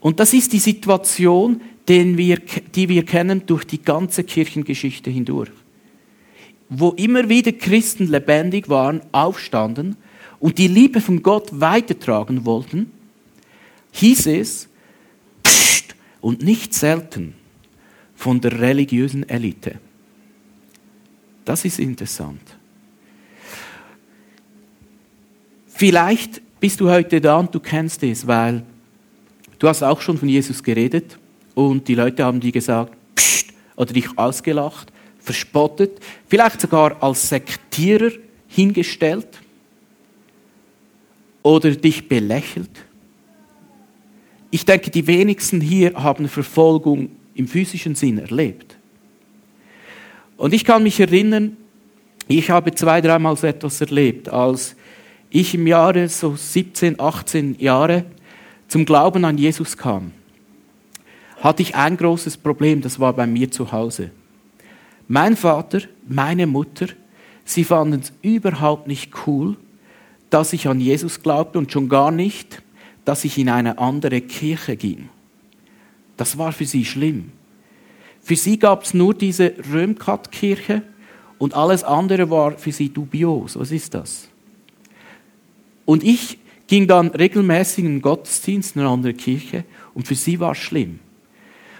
Und 0.00 0.20
das 0.20 0.32
ist 0.32 0.52
die 0.52 0.58
Situation, 0.58 1.60
den 1.88 2.16
wir, 2.16 2.38
die 2.74 2.88
wir 2.88 3.04
kennen 3.04 3.42
durch 3.46 3.64
die 3.64 3.82
ganze 3.82 4.24
Kirchengeschichte 4.24 5.10
hindurch. 5.10 5.50
Wo 6.68 6.90
immer 6.90 7.28
wieder 7.28 7.52
Christen 7.52 8.06
lebendig 8.06 8.68
waren, 8.68 9.02
aufstanden 9.12 9.96
und 10.40 10.58
die 10.58 10.68
Liebe 10.68 11.00
von 11.00 11.22
Gott 11.22 11.48
weitertragen 11.52 12.44
wollten, 12.44 12.90
hieß 13.92 14.26
es, 14.28 14.68
und 16.22 16.42
nicht 16.42 16.72
selten 16.72 17.34
von 18.14 18.40
der 18.40 18.58
religiösen 18.58 19.28
Elite. 19.28 19.78
Das 21.44 21.66
ist 21.66 21.78
interessant. 21.78 22.40
Vielleicht 25.66 26.40
bist 26.60 26.80
du 26.80 26.88
heute 26.88 27.20
da 27.20 27.38
und 27.38 27.52
du 27.52 27.58
kennst 27.58 28.02
es, 28.04 28.26
weil 28.26 28.62
du 29.58 29.68
hast 29.68 29.82
auch 29.82 30.00
schon 30.00 30.16
von 30.16 30.28
Jesus 30.28 30.62
geredet 30.62 31.18
und 31.54 31.88
die 31.88 31.96
Leute 31.96 32.24
haben 32.24 32.38
dir 32.38 32.52
gesagt, 32.52 32.94
pst, 33.16 33.46
oder 33.74 33.92
dich 33.92 34.16
ausgelacht, 34.16 34.92
verspottet, 35.18 35.98
vielleicht 36.28 36.60
sogar 36.60 37.02
als 37.02 37.28
Sektierer 37.28 38.12
hingestellt 38.46 39.26
oder 41.42 41.72
dich 41.72 42.08
belächelt? 42.08 42.70
Ich 44.54 44.66
denke, 44.66 44.90
die 44.90 45.06
wenigsten 45.06 45.62
hier 45.62 45.94
haben 45.94 46.28
Verfolgung 46.28 47.08
im 47.34 47.48
physischen 47.48 47.94
Sinn 47.94 48.18
erlebt. 48.18 48.76
Und 50.36 50.52
ich 50.52 50.66
kann 50.66 50.82
mich 50.82 51.00
erinnern, 51.00 51.56
ich 52.28 52.50
habe 52.50 52.74
zwei, 52.74 53.00
dreimal 53.00 53.34
so 53.34 53.46
etwas 53.46 53.80
erlebt, 53.80 54.28
als 54.28 54.76
ich 55.30 55.54
im 55.54 55.66
Jahre 55.66 56.06
so 56.06 56.36
17, 56.36 57.00
18 57.00 57.56
Jahre 57.60 58.04
zum 58.68 58.84
Glauben 58.84 59.24
an 59.24 59.38
Jesus 59.38 59.74
kam, 59.74 60.12
hatte 61.40 61.62
ich 61.62 61.74
ein 61.74 61.96
großes 61.96 62.36
Problem, 62.36 62.82
das 62.82 63.00
war 63.00 63.14
bei 63.14 63.26
mir 63.26 63.50
zu 63.50 63.72
Hause. 63.72 64.10
Mein 65.08 65.34
Vater, 65.34 65.80
meine 66.06 66.46
Mutter, 66.46 66.88
sie 67.46 67.64
fanden 67.64 68.00
es 68.00 68.12
überhaupt 68.20 68.86
nicht 68.86 69.12
cool, 69.26 69.56
dass 70.28 70.52
ich 70.52 70.68
an 70.68 70.78
Jesus 70.78 71.22
glaubte 71.22 71.58
und 71.58 71.72
schon 71.72 71.88
gar 71.88 72.10
nicht, 72.10 72.60
dass 73.04 73.24
ich 73.24 73.38
in 73.38 73.48
eine 73.48 73.78
andere 73.78 74.20
Kirche 74.20 74.76
ging. 74.76 75.08
Das 76.16 76.38
war 76.38 76.52
für 76.52 76.66
sie 76.66 76.84
schlimm. 76.84 77.32
Für 78.20 78.36
sie 78.36 78.58
gab 78.58 78.84
es 78.84 78.94
nur 78.94 79.14
diese 79.14 79.54
Römkat-Kirche 79.72 80.82
und 81.38 81.54
alles 81.54 81.82
andere 81.82 82.30
war 82.30 82.52
für 82.52 82.70
sie 82.70 82.88
dubios. 82.88 83.58
Was 83.58 83.72
ist 83.72 83.94
das? 83.94 84.28
Und 85.84 86.04
ich 86.04 86.38
ging 86.68 86.86
dann 86.86 87.08
regelmäßig 87.08 87.84
in 87.84 87.94
den 87.96 88.02
Gottesdienst 88.02 88.76
in 88.76 88.82
eine 88.82 88.90
andere 88.90 89.14
Kirche 89.14 89.64
und 89.94 90.06
für 90.06 90.14
sie 90.14 90.38
war 90.38 90.52
es 90.52 90.58
schlimm. 90.58 91.00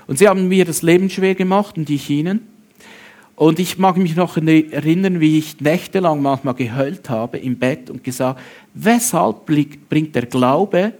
Und 0.08 0.18
sie 0.18 0.28
haben 0.28 0.48
mir 0.48 0.64
das 0.64 0.82
Leben 0.82 1.08
schwer 1.08 1.36
gemacht 1.36 1.78
und 1.78 1.88
ich 1.88 2.10
ihnen. 2.10 2.48
Und 3.36 3.58
ich 3.58 3.78
mag 3.78 3.96
mich 3.96 4.14
noch 4.16 4.36
erinnern, 4.36 5.20
wie 5.20 5.38
ich 5.38 5.60
nächtelang 5.60 6.20
manchmal 6.20 6.54
geheult 6.54 7.08
habe 7.08 7.38
im 7.38 7.58
Bett 7.58 7.88
und 7.88 8.04
gesagt, 8.04 8.40
weshalb 8.74 9.46
bringt 9.46 10.14
der 10.14 10.26
Glaube 10.26 10.92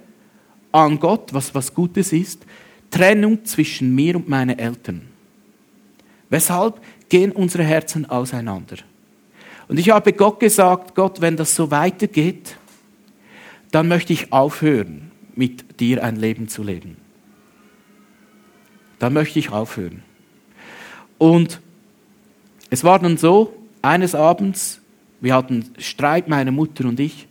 an 0.73 0.99
Gott, 0.99 1.33
was 1.33 1.55
was 1.55 1.75
Gutes 1.75 2.13
ist, 2.13 2.45
Trennung 2.91 3.45
zwischen 3.45 3.95
mir 3.95 4.17
und 4.17 4.29
meinen 4.29 4.59
Eltern? 4.59 5.03
Weshalb 6.29 6.81
gehen 7.09 7.33
unsere 7.33 7.63
Herzen 7.63 8.07
auseinander? 8.09 8.77
Und 9.69 9.79
ich 9.79 9.91
habe 9.91 10.13
Gott 10.13 10.41
gesagt, 10.41 10.95
Gott, 10.95 11.21
wenn 11.21 11.37
das 11.37 11.55
so 11.55 11.71
weitergeht, 11.71 12.57
dann 13.71 13.89
möchte 13.89 14.13
ich 14.13 14.33
aufhören, 14.33 15.11
mit 15.35 15.81
dir 15.81 16.05
ein 16.05 16.17
Leben 16.17 16.49
zu 16.49 16.63
leben. 16.63 16.97
Dann 18.99 19.15
möchte 19.15 19.39
ich 19.39 19.51
aufhören. 19.51 20.03
Und 21.19 21.61
es 22.71 22.85
war 22.85 22.99
dann 22.99 23.17
so, 23.17 23.55
eines 23.81 24.15
Abends, 24.15 24.81
wir 25.21 25.35
hatten 25.35 25.71
Streit, 25.79 26.29
meine 26.29 26.53
Mutter 26.53 26.85
und 26.85 27.01
ich, 27.01 27.29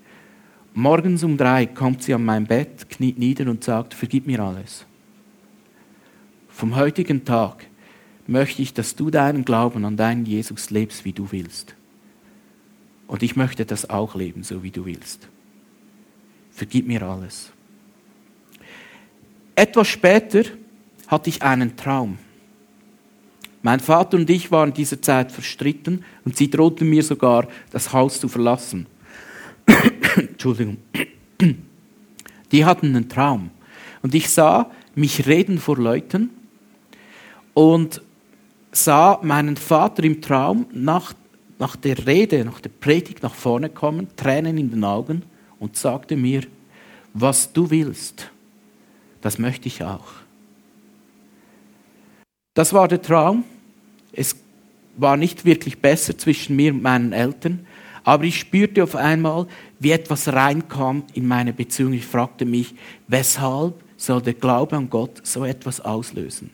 morgens 0.73 1.23
um 1.23 1.37
drei 1.37 1.65
kommt 1.65 2.03
sie 2.03 2.13
an 2.13 2.23
mein 2.23 2.45
Bett, 2.45 2.89
kniet 2.89 3.17
nieder 3.17 3.49
und 3.49 3.63
sagt, 3.63 3.93
vergib 3.93 4.27
mir 4.27 4.39
alles. 4.39 4.85
Vom 6.49 6.75
heutigen 6.75 7.25
Tag 7.25 7.65
möchte 8.27 8.61
ich, 8.61 8.73
dass 8.73 8.95
du 8.95 9.09
deinen 9.09 9.45
Glauben 9.45 9.85
an 9.85 9.97
deinen 9.97 10.25
Jesus 10.25 10.69
lebst, 10.69 11.05
wie 11.05 11.13
du 11.13 11.31
willst. 11.31 11.75
Und 13.07 13.23
ich 13.23 13.35
möchte 13.35 13.65
das 13.65 13.89
auch 13.89 14.15
leben, 14.15 14.43
so 14.43 14.63
wie 14.63 14.71
du 14.71 14.85
willst. 14.85 15.27
Vergib 16.51 16.87
mir 16.87 17.01
alles. 17.01 17.51
Etwas 19.55 19.87
später 19.87 20.43
hatte 21.07 21.29
ich 21.29 21.41
einen 21.41 21.75
Traum. 21.75 22.17
Mein 23.63 23.79
Vater 23.79 24.17
und 24.17 24.29
ich 24.29 24.51
waren 24.51 24.69
in 24.69 24.75
dieser 24.75 25.01
Zeit 25.01 25.31
verstritten 25.31 26.03
und 26.25 26.37
sie 26.37 26.49
drohten 26.49 26.89
mir 26.89 27.03
sogar, 27.03 27.47
das 27.71 27.93
Haus 27.93 28.19
zu 28.19 28.27
verlassen. 28.27 28.87
Entschuldigung. 30.41 30.77
Die 32.51 32.65
hatten 32.65 32.95
einen 32.95 33.07
Traum. 33.07 33.51
Und 34.01 34.15
ich 34.15 34.27
sah 34.27 34.71
mich 34.95 35.27
reden 35.27 35.59
vor 35.59 35.77
Leuten 35.77 36.31
und 37.53 38.01
sah 38.71 39.19
meinen 39.21 39.55
Vater 39.55 40.03
im 40.03 40.19
Traum 40.19 40.65
nach, 40.71 41.13
nach 41.59 41.75
der 41.75 42.07
Rede, 42.07 42.43
nach 42.43 42.59
der 42.59 42.71
Predigt 42.71 43.21
nach 43.21 43.35
vorne 43.35 43.69
kommen, 43.69 44.07
Tränen 44.15 44.57
in 44.57 44.71
den 44.71 44.83
Augen 44.83 45.21
und 45.59 45.77
sagte 45.77 46.17
mir, 46.17 46.41
was 47.13 47.53
du 47.53 47.69
willst, 47.69 48.31
das 49.21 49.37
möchte 49.37 49.67
ich 49.67 49.83
auch. 49.83 50.07
Das 52.55 52.73
war 52.73 52.87
der 52.87 53.03
Traum. 53.03 53.43
Es 54.11 54.35
war 54.97 55.17
nicht 55.17 55.45
wirklich 55.45 55.77
besser 55.77 56.17
zwischen 56.17 56.55
mir 56.55 56.73
und 56.73 56.81
meinen 56.81 57.13
Eltern, 57.13 57.67
aber 58.03 58.23
ich 58.23 58.39
spürte 58.39 58.83
auf 58.83 58.95
einmal, 58.95 59.47
wie 59.79 59.91
etwas 59.91 60.27
reinkam 60.27 61.03
in 61.13 61.27
meine 61.27 61.53
Beziehung. 61.53 61.93
Ich 61.93 62.05
fragte 62.05 62.45
mich, 62.45 62.73
weshalb 63.07 63.75
soll 63.97 64.21
der 64.21 64.33
Glaube 64.33 64.75
an 64.75 64.89
Gott 64.89 65.21
so 65.23 65.45
etwas 65.45 65.81
auslösen? 65.81 66.49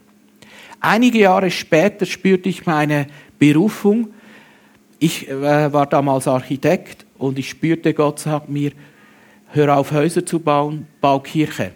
Einige 0.79 1.19
Jahre 1.19 1.49
später 1.49 2.05
spürte 2.05 2.49
ich 2.49 2.65
meine 2.65 3.07
Berufung. 3.39 4.09
Ich 4.99 5.29
äh, 5.29 5.73
war 5.73 5.85
damals 5.85 6.27
Architekt 6.27 7.05
und 7.17 7.39
ich 7.39 7.49
spürte, 7.49 7.93
Gott 7.93 8.19
sagt 8.19 8.49
mir, 8.49 8.71
hör 9.51 9.77
auf 9.77 9.91
Häuser 9.91 10.25
zu 10.25 10.39
bauen, 10.39 10.87
bau 11.01 11.19
Kirche. 11.19 11.71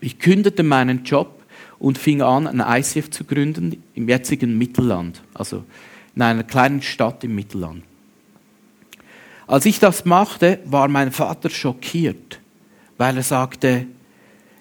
Ich 0.00 0.18
kündete 0.18 0.62
meinen 0.62 1.04
Job 1.04 1.42
und 1.78 1.98
fing 1.98 2.22
an, 2.22 2.46
ein 2.46 2.80
ICF 2.80 3.10
zu 3.10 3.24
gründen 3.24 3.82
im 3.94 4.08
jetzigen 4.08 4.56
Mittelland, 4.58 5.22
also 5.34 5.64
in 6.14 6.22
einer 6.22 6.44
kleinen 6.44 6.82
Stadt 6.82 7.24
im 7.24 7.34
Mittelland. 7.34 7.82
Als 9.48 9.64
ich 9.64 9.78
das 9.80 10.04
machte, 10.04 10.58
war 10.66 10.88
mein 10.88 11.10
Vater 11.10 11.48
schockiert, 11.48 12.38
weil 12.98 13.16
er 13.16 13.22
sagte, 13.22 13.86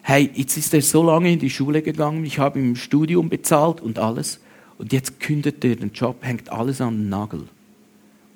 hey, 0.01 0.31
jetzt 0.33 0.55
ist 0.55 0.73
er 0.73 0.81
so 0.81 1.03
lange 1.03 1.33
in 1.33 1.39
die 1.39 1.49
Schule 1.49 1.81
gegangen, 1.81 2.23
ich 2.23 2.39
habe 2.39 2.57
ihm 2.57 2.77
Studium 2.77 3.27
bezahlt 3.27 3.81
und 3.81 3.99
alles, 3.99 4.39
und 4.77 4.93
jetzt 4.93 5.19
kündet 5.19 5.65
er 5.65 5.75
den 5.75 5.91
Job, 5.91 6.19
hängt 6.21 6.49
alles 6.49 6.79
an 6.79 6.95
den 6.95 7.09
Nagel, 7.09 7.43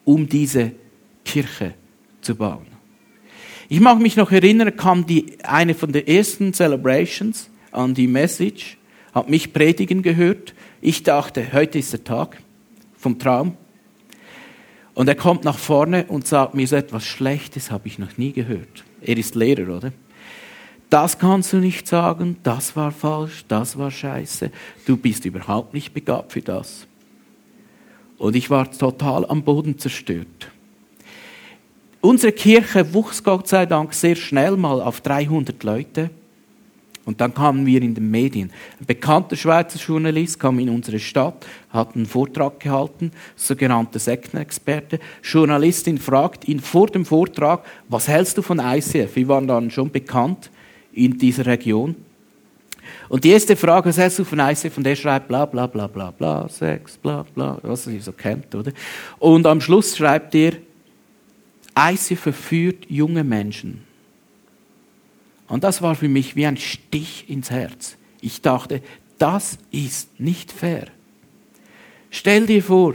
um 0.04 0.28
diese 0.28 0.74
Kirche 1.24 1.74
zu 2.20 2.36
bauen. 2.36 2.68
Ich 3.70 3.80
mag 3.80 4.00
mich 4.00 4.18
noch 4.18 4.34
erinnern, 4.34 4.76
kam 4.76 5.06
die, 5.06 5.38
eine 5.44 5.74
von 5.74 5.94
den 5.94 6.06
ersten 6.06 6.54
Celebrations 6.54 7.50
an 7.72 7.94
die 7.94 8.08
Message, 8.08 8.78
hat 9.14 9.30
mich 9.30 9.54
predigen 9.54 10.02
gehört. 10.02 10.54
Ich 10.82 11.04
dachte, 11.04 11.54
heute 11.54 11.80
ist 11.80 11.94
der 11.94 12.04
Tag 12.04 12.42
vom 12.98 13.18
Traum. 13.18 13.56
Und 14.94 15.08
er 15.08 15.16
kommt 15.16 15.44
nach 15.44 15.58
vorne 15.58 16.06
und 16.08 16.28
sagt 16.28 16.54
mir 16.54 16.68
so 16.68 16.76
etwas 16.76 17.06
Schlechtes, 17.06 17.72
habe 17.72 17.88
ich 17.88 17.98
noch 17.98 18.18
nie 18.18 18.34
gehört. 18.34 18.84
Er 19.02 19.18
ist 19.18 19.36
Lehrer, 19.36 19.78
oder? 19.78 19.92
Das 20.90 21.18
kannst 21.18 21.54
du 21.54 21.58
nicht 21.58 21.88
sagen, 21.88 22.36
das 22.44 22.76
war 22.76 22.92
falsch, 22.92 23.46
das 23.48 23.78
war 23.78 23.90
scheiße, 23.90 24.52
du 24.86 24.98
bist 24.98 25.24
überhaupt 25.24 25.74
nicht 25.74 25.94
begabt 25.94 26.34
für 26.34 26.42
das. 26.42 26.86
Und 28.18 28.36
ich 28.36 28.50
war 28.50 28.70
total 28.70 29.26
am 29.26 29.42
Boden 29.44 29.80
zerstört. 29.80 30.52
Unsere 32.02 32.34
Kirche 32.34 32.94
wuchs 32.94 33.24
Gott 33.24 33.48
sei 33.48 33.66
Dank 33.66 33.94
sehr 33.94 34.16
schnell 34.16 34.58
mal 34.58 34.82
auf 34.82 35.02
300 35.02 35.64
Leute. 35.64 36.10
Und 37.04 37.20
dann 37.20 37.34
kamen 37.34 37.66
wir 37.66 37.82
in 37.82 37.96
den 37.96 38.12
Medien. 38.12 38.52
Ein 38.80 38.86
bekannter 38.86 39.36
Schweizer 39.36 39.80
Journalist 39.80 40.40
kam 40.40 40.60
in 40.60 40.70
unsere 40.70 41.00
Stadt, 41.00 41.46
hat 41.70 41.96
einen 41.96 42.06
Vortrag 42.06 42.60
gehalten, 42.60 43.12
sogenannter 43.36 43.98
Sektenexperte. 43.98 45.00
Journalistin 45.24 45.98
fragt 45.98 46.48
ihn 46.48 46.60
vor 46.60 46.88
dem 46.88 47.06
Vortrag, 47.06 47.66
was 47.90 48.08
hältst 48.08 48.38
du 48.38 48.44
von 48.44 48.60
ICF? 48.60 49.16
Wir 49.16 49.28
waren 49.28 49.48
dann 49.48 49.72
schon 49.72 49.90
bekannt 49.90 50.52
in 50.94 51.18
dieser 51.18 51.48
Region. 51.48 51.96
Und 53.10 53.24
die 53.24 53.30
erste 53.30 53.56
Frage, 53.56 53.90
was 53.90 53.98
hältst 53.98 54.20
du 54.20 54.24
von 54.24 54.40
ICF? 54.40 54.78
Und 54.78 54.84
der 54.84 54.96
schreibt 54.96 55.28
bla 55.28 55.46
bla 55.46 55.66
bla 55.66 55.88
bla 55.88 56.12
bla, 56.12 56.48
Sex, 56.50 56.98
bla 56.98 57.26
bla, 57.34 57.58
was 57.64 57.88
ihr 57.88 58.02
so 58.02 58.12
kennt, 58.12 58.54
oder? 58.54 58.72
Und 59.18 59.48
am 59.48 59.60
Schluss 59.60 59.98
schreibt 59.98 60.36
er, 60.36 60.54
ICF 61.78 62.20
verführt 62.20 62.86
junge 62.90 63.24
Menschen. 63.24 63.91
Und 65.52 65.66
das 65.66 65.82
war 65.82 65.96
für 65.96 66.08
mich 66.08 66.38
wie 66.38 66.46
ein 66.46 66.56
Stich 66.56 67.26
ins 67.28 67.52
Herz. 67.52 67.98
Ich 68.22 68.42
dachte, 68.42 68.82
das 69.18 69.58
ist 69.70 70.18
nicht 70.18 70.50
fair. 70.50 70.88
Stell 72.10 72.46
dir 72.46 72.64
vor, 72.64 72.94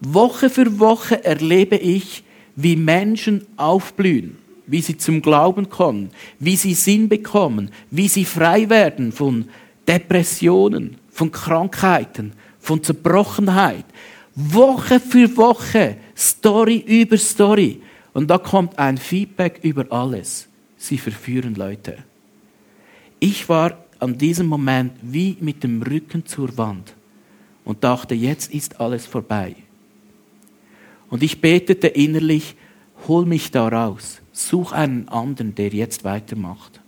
Woche 0.00 0.50
für 0.50 0.78
Woche 0.78 1.24
erlebe 1.24 1.76
ich, 1.76 2.22
wie 2.56 2.76
Menschen 2.76 3.46
aufblühen, 3.56 4.36
wie 4.66 4.82
sie 4.82 4.98
zum 4.98 5.22
Glauben 5.22 5.70
kommen, 5.70 6.10
wie 6.38 6.56
sie 6.56 6.74
Sinn 6.74 7.08
bekommen, 7.08 7.70
wie 7.90 8.08
sie 8.08 8.26
frei 8.26 8.68
werden 8.68 9.10
von 9.10 9.48
Depressionen, 9.88 10.98
von 11.08 11.32
Krankheiten, 11.32 12.34
von 12.60 12.82
Zerbrochenheit. 12.82 13.86
Woche 14.34 15.00
für 15.00 15.34
Woche, 15.38 15.96
Story 16.14 16.84
über 16.86 17.16
Story. 17.16 17.80
Und 18.12 18.28
da 18.28 18.36
kommt 18.36 18.78
ein 18.78 18.98
Feedback 18.98 19.60
über 19.62 19.90
alles 19.90 20.48
sie 20.86 20.98
verführen 20.98 21.54
Leute. 21.54 21.98
Ich 23.20 23.48
war 23.48 23.78
an 23.98 24.18
diesem 24.18 24.46
Moment 24.46 24.92
wie 25.02 25.36
mit 25.40 25.62
dem 25.64 25.82
Rücken 25.82 26.26
zur 26.26 26.56
Wand 26.58 26.94
und 27.64 27.84
dachte, 27.84 28.14
jetzt 28.14 28.52
ist 28.52 28.80
alles 28.80 29.06
vorbei. 29.06 29.56
Und 31.08 31.22
ich 31.22 31.40
betete 31.40 31.88
innerlich, 31.88 32.56
hol 33.08 33.24
mich 33.24 33.50
da 33.50 33.68
raus, 33.68 34.20
such 34.32 34.72
einen 34.72 35.08
anderen, 35.08 35.54
der 35.54 35.68
jetzt 35.68 36.04
weitermacht. 36.04 36.80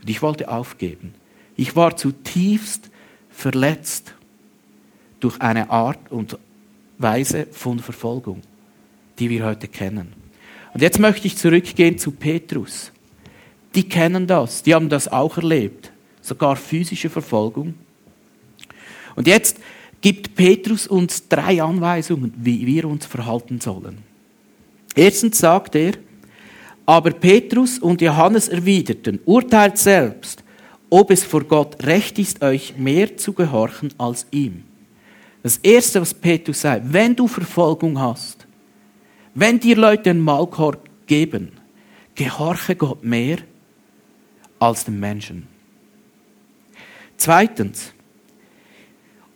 Und 0.00 0.08
ich 0.10 0.22
wollte 0.22 0.48
aufgeben. 0.48 1.14
Ich 1.56 1.74
war 1.76 1.96
zutiefst 1.96 2.90
verletzt 3.28 4.14
durch 5.20 5.40
eine 5.40 5.70
Art 5.70 6.10
und 6.12 6.38
Weise 6.98 7.46
von 7.50 7.78
Verfolgung, 7.78 8.42
die 9.18 9.30
wir 9.30 9.44
heute 9.44 9.68
kennen. 9.68 10.12
Und 10.72 10.82
jetzt 10.82 10.98
möchte 10.98 11.26
ich 11.26 11.36
zurückgehen 11.36 11.98
zu 11.98 12.12
Petrus 12.12 12.92
die 13.74 13.88
kennen 13.88 14.26
das, 14.26 14.62
die 14.62 14.74
haben 14.74 14.88
das 14.88 15.08
auch 15.08 15.36
erlebt, 15.36 15.92
sogar 16.20 16.56
physische 16.56 17.10
Verfolgung. 17.10 17.74
Und 19.16 19.26
jetzt 19.26 19.58
gibt 20.00 20.34
Petrus 20.34 20.86
uns 20.86 21.28
drei 21.28 21.62
Anweisungen, 21.62 22.32
wie 22.36 22.66
wir 22.66 22.86
uns 22.86 23.06
verhalten 23.06 23.60
sollen. 23.60 23.98
Erstens 24.94 25.38
sagt 25.38 25.74
er, 25.74 25.92
aber 26.86 27.10
Petrus 27.12 27.78
und 27.78 28.00
Johannes 28.00 28.48
erwiderten, 28.48 29.20
urteilt 29.24 29.78
selbst, 29.78 30.42
ob 30.88 31.10
es 31.12 31.22
vor 31.22 31.44
Gott 31.44 31.84
recht 31.84 32.18
ist, 32.18 32.42
euch 32.42 32.76
mehr 32.76 33.16
zu 33.16 33.32
gehorchen 33.32 33.94
als 33.96 34.26
ihm. 34.32 34.64
Das 35.42 35.58
Erste, 35.58 36.00
was 36.00 36.12
Petrus 36.12 36.62
sagt, 36.62 36.92
wenn 36.92 37.14
du 37.14 37.28
Verfolgung 37.28 37.98
hast, 38.00 38.46
wenn 39.34 39.60
dir 39.60 39.76
Leute 39.76 40.10
einen 40.10 40.20
Maulkorb 40.20 40.88
geben, 41.06 41.52
gehorche 42.16 42.74
Gott 42.74 43.04
mehr 43.04 43.38
als 44.60 44.84
dem 44.84 45.00
Menschen. 45.00 45.48
Zweitens, 47.16 47.92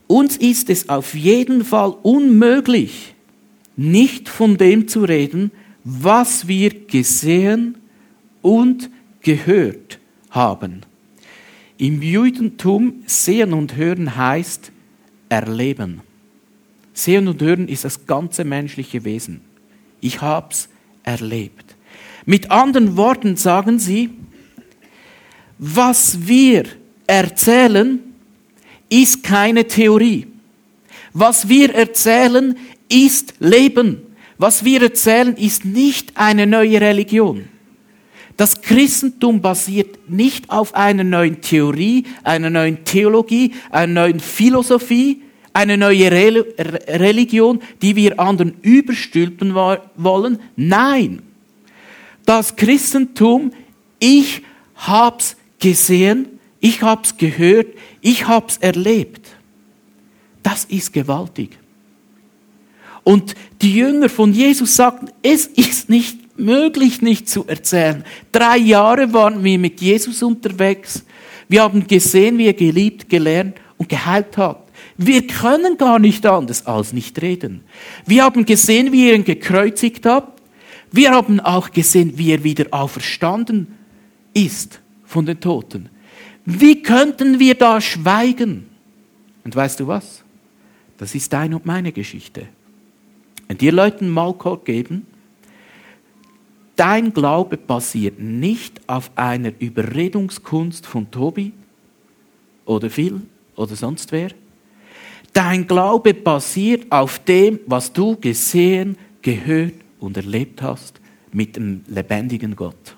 uns 0.07 0.37
ist 0.37 0.71
es 0.71 0.89
auf 0.89 1.15
jeden 1.15 1.65
Fall 1.65 1.97
unmöglich, 2.03 3.15
nicht 3.77 4.29
von 4.29 4.57
dem 4.57 4.87
zu 4.87 5.03
reden, 5.03 5.51
was 5.83 6.47
wir 6.47 6.87
gesehen 6.87 7.77
und 8.43 8.91
gehört 9.21 9.99
haben. 10.31 10.83
Im 11.77 12.01
Judentum 12.01 13.03
sehen 13.07 13.53
und 13.53 13.77
hören 13.77 14.17
heißt 14.17 14.71
erleben. 15.29 16.03
Sehen 16.93 17.27
und 17.27 17.43
hören 17.43 17.67
ist 17.67 17.85
das 17.85 18.07
ganze 18.07 18.45
menschliche 18.45 19.05
Wesen. 19.05 19.41
Ich 20.01 20.21
hab's 20.21 20.69
erlebt. 21.03 21.75
Mit 22.25 22.51
anderen 22.51 22.97
Worten 22.97 23.37
sagen 23.37 23.79
sie, 23.79 24.11
was 25.59 26.27
wir 26.27 26.65
erzählen, 27.07 28.01
ist 28.89 29.23
keine 29.23 29.67
Theorie. 29.67 30.27
Was 31.13 31.49
wir 31.49 31.75
erzählen, 31.75 32.57
ist 32.89 33.35
Leben. 33.39 34.03
Was 34.37 34.65
wir 34.65 34.83
erzählen, 34.83 35.37
ist 35.37 35.65
nicht 35.65 36.17
eine 36.17 36.47
neue 36.47 36.81
Religion. 36.81 37.49
Das 38.37 38.63
Christentum 38.63 39.41
basiert 39.41 40.11
nicht 40.11 40.51
auf 40.51 40.75
einer 40.75 41.05
neuen 41.05 41.41
Theorie, 41.41 42.05
einer 42.25 42.51
neuen 42.51 42.85
Theologie, 42.85 43.53
einer 43.71 43.93
neuen 43.93 44.19
Philosophie, 44.19 45.23
eine 45.53 45.77
neue 45.79 46.11
Religion, 46.11 47.61
die 47.81 47.95
wir 47.95 48.19
anderen 48.19 48.55
überstülpen 48.63 49.55
wollen. 49.55 50.41
Nein. 50.57 51.23
Das 52.27 52.57
Christentum, 52.57 53.53
ich 54.01 54.43
hab's 54.75 55.37
gesehen, 55.65 56.39
ich 56.61 56.83
habe 56.83 57.01
es 57.05 57.17
gehört, 57.17 57.69
ich 58.03 58.29
habe 58.29 58.47
es 58.49 58.59
erlebt. 58.59 59.27
Das 60.43 60.67
ist 60.67 60.93
gewaltig. 60.93 61.59
Und 63.03 63.35
die 63.63 63.75
Jünger 63.75 64.11
von 64.11 64.35
Jesus 64.35 64.77
sagten, 64.77 65.09
es 65.23 65.47
ist 65.47 65.89
nicht 65.89 66.39
möglich, 66.39 67.01
nicht 67.01 67.31
zu 67.31 67.47
erzählen. 67.47 68.05
Drei 68.31 68.59
Jahre 68.59 69.15
waren 69.15 69.43
wir 69.43 69.59
mit 69.59 69.81
Jesus 69.81 70.23
unterwegs. 70.23 71.07
Wir 71.49 71.63
haben 71.63 71.87
gesehen, 71.87 72.37
wie 72.37 72.47
er 72.47 72.55
geliebt, 72.55 73.09
gelernt 73.09 73.57
und 73.79 73.89
geheilt 73.89 74.37
hat. 74.37 74.69
Wir 74.99 75.27
können 75.27 75.79
gar 75.79 75.99
nicht 75.99 76.27
anders 76.27 76.67
als 76.67 76.93
nicht 76.93 77.23
reden. 77.23 77.65
Wir 78.05 78.25
haben 78.25 78.45
gesehen, 78.45 78.93
wie 78.93 79.09
ihr 79.09 79.15
ihn 79.15 79.25
gekreuzigt 79.25 80.05
habt. 80.05 80.43
Wir 80.93 81.13
haben 81.13 81.41
auch 81.41 81.71
gesehen, 81.71 82.19
wie 82.19 82.33
er 82.33 82.45
wieder 82.45 82.67
auferstanden 82.71 83.79
ist 84.35 84.81
von 85.05 85.27
den 85.27 85.41
Toten. 85.41 85.89
Wie 86.45 86.83
könnten 86.83 87.39
wir 87.39 87.55
da 87.55 87.81
schweigen? 87.81 88.69
Und 89.45 89.55
weißt 89.55 89.81
du 89.81 89.87
was? 89.87 90.25
Das 90.99 91.15
ist 91.15 91.33
deine 91.33 91.57
und 91.57 91.67
meine 91.67 91.93
Geschichte. 91.93 92.49
Wenn 93.49 93.59
dir 93.59 93.73
Leuten 93.73 94.09
Maulkorb 94.09 94.65
geben, 94.65 95.07
dein 96.77 97.13
Glaube 97.13 97.57
basiert 97.57 98.19
nicht 98.19 98.81
auf 98.87 99.11
einer 99.17 99.53
Überredungskunst 99.59 100.87
von 100.87 101.11
Tobi 101.11 101.53
oder 102.65 102.91
Phil 102.91 103.23
oder 103.57 103.77
sonst 103.77 104.13
wer. 104.13 104.31
Dein 105.33 105.67
Glaube 105.67 106.15
basiert 106.15 106.91
auf 106.91 107.19
dem, 107.19 107.61
was 107.67 107.93
du 107.93 108.17
gesehen, 108.17 108.97
gehört 109.21 109.75
und 109.99 110.17
erlebt 110.17 110.63
hast 110.63 111.01
mit 111.33 111.57
dem 111.57 111.83
lebendigen 111.89 112.55
Gott. 112.55 112.97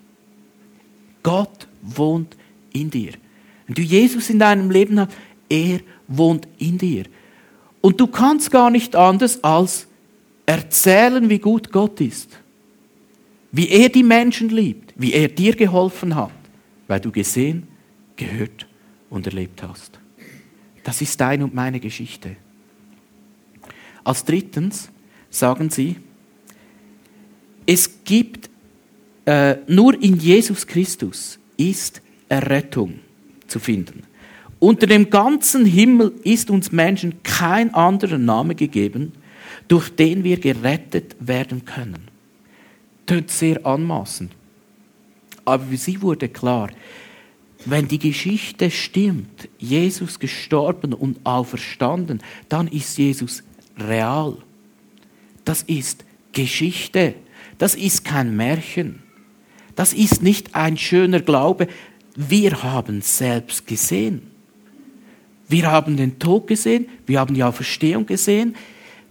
Gott 1.22 1.65
wohnt 1.87 2.37
in 2.72 2.90
dir. 2.90 3.12
Wenn 3.66 3.75
du 3.75 3.83
Jesus 3.83 4.31
in 4.31 4.38
deinem 4.38 4.70
Leben 4.70 4.99
hast, 5.01 5.12
er 5.49 5.81
wohnt 6.09 6.46
in 6.59 6.79
dir. 6.79 7.05
Und 7.81 8.01
du 8.01 8.07
kannst 8.07 8.51
gar 8.51 8.70
nicht 8.70 8.96
anders 8.96 9.42
als 9.44 9.87
erzählen, 10.44 11.29
wie 11.29 11.38
gut 11.38 11.70
Gott 11.72 12.01
ist. 12.01 12.31
Wie 13.53 13.68
er 13.68 13.88
die 13.88 14.03
Menschen 14.03 14.49
liebt, 14.49 14.92
wie 14.96 15.12
er 15.12 15.29
dir 15.29 15.55
geholfen 15.55 16.14
hat, 16.14 16.33
weil 16.88 17.01
du 17.01 17.11
gesehen, 17.11 17.68
gehört 18.16 18.66
und 19.11 19.27
erlebt 19.27 19.62
hast. 19.62 19.99
Das 20.85 21.01
ist 21.01 21.20
deine 21.20 21.44
und 21.44 21.55
meine 21.55 21.81
Geschichte. 21.81 22.37
Als 24.05 24.25
drittens 24.25 24.88
sagen 25.31 25.70
sie, 25.70 25.96
es 27.66 28.05
gibt 28.05 28.49
äh, 29.25 29.57
nur 29.66 30.01
in 30.01 30.16
Jesus 30.16 30.66
Christus 30.66 31.38
ist 31.56 32.02
Errettung 32.28 33.00
zu 33.46 33.58
finden. 33.58 34.02
Unter 34.58 34.86
dem 34.86 35.10
ganzen 35.10 35.64
Himmel 35.66 36.12
ist 36.24 36.50
uns 36.50 36.72
Menschen 36.72 37.22
kein 37.22 37.74
anderer 37.74 38.18
Name 38.18 38.54
gegeben, 38.54 39.12
durch 39.68 39.90
den 39.90 40.24
wir 40.24 40.38
gerettet 40.38 41.16
werden 41.20 41.64
können. 41.64 42.08
Tönt 43.04 43.30
sehr 43.30 43.64
anmaßend. 43.64 44.32
Aber 45.44 45.64
für 45.64 45.76
sie 45.76 46.02
wurde 46.02 46.28
klar, 46.28 46.70
wenn 47.64 47.88
die 47.88 47.98
Geschichte 47.98 48.70
stimmt, 48.70 49.48
Jesus 49.58 50.18
gestorben 50.18 50.92
und 50.92 51.24
auferstanden, 51.24 52.22
dann 52.48 52.68
ist 52.68 52.96
Jesus 52.98 53.42
real. 53.78 54.36
Das 55.44 55.62
ist 55.62 56.04
Geschichte. 56.32 57.14
Das 57.58 57.74
ist 57.74 58.04
kein 58.04 58.36
Märchen. 58.36 59.02
Das 59.76 59.92
ist 59.92 60.22
nicht 60.22 60.54
ein 60.54 60.76
schöner 60.76 61.20
Glaube. 61.20 61.68
Wir 62.16 62.62
haben 62.62 63.02
selbst 63.02 63.66
gesehen. 63.66 64.22
Wir 65.48 65.70
haben 65.70 65.96
den 65.96 66.18
Tod 66.18 66.48
gesehen, 66.48 66.86
wir 67.06 67.20
haben 67.20 67.34
die 67.34 67.44
Auferstehung 67.44 68.04
gesehen. 68.04 68.56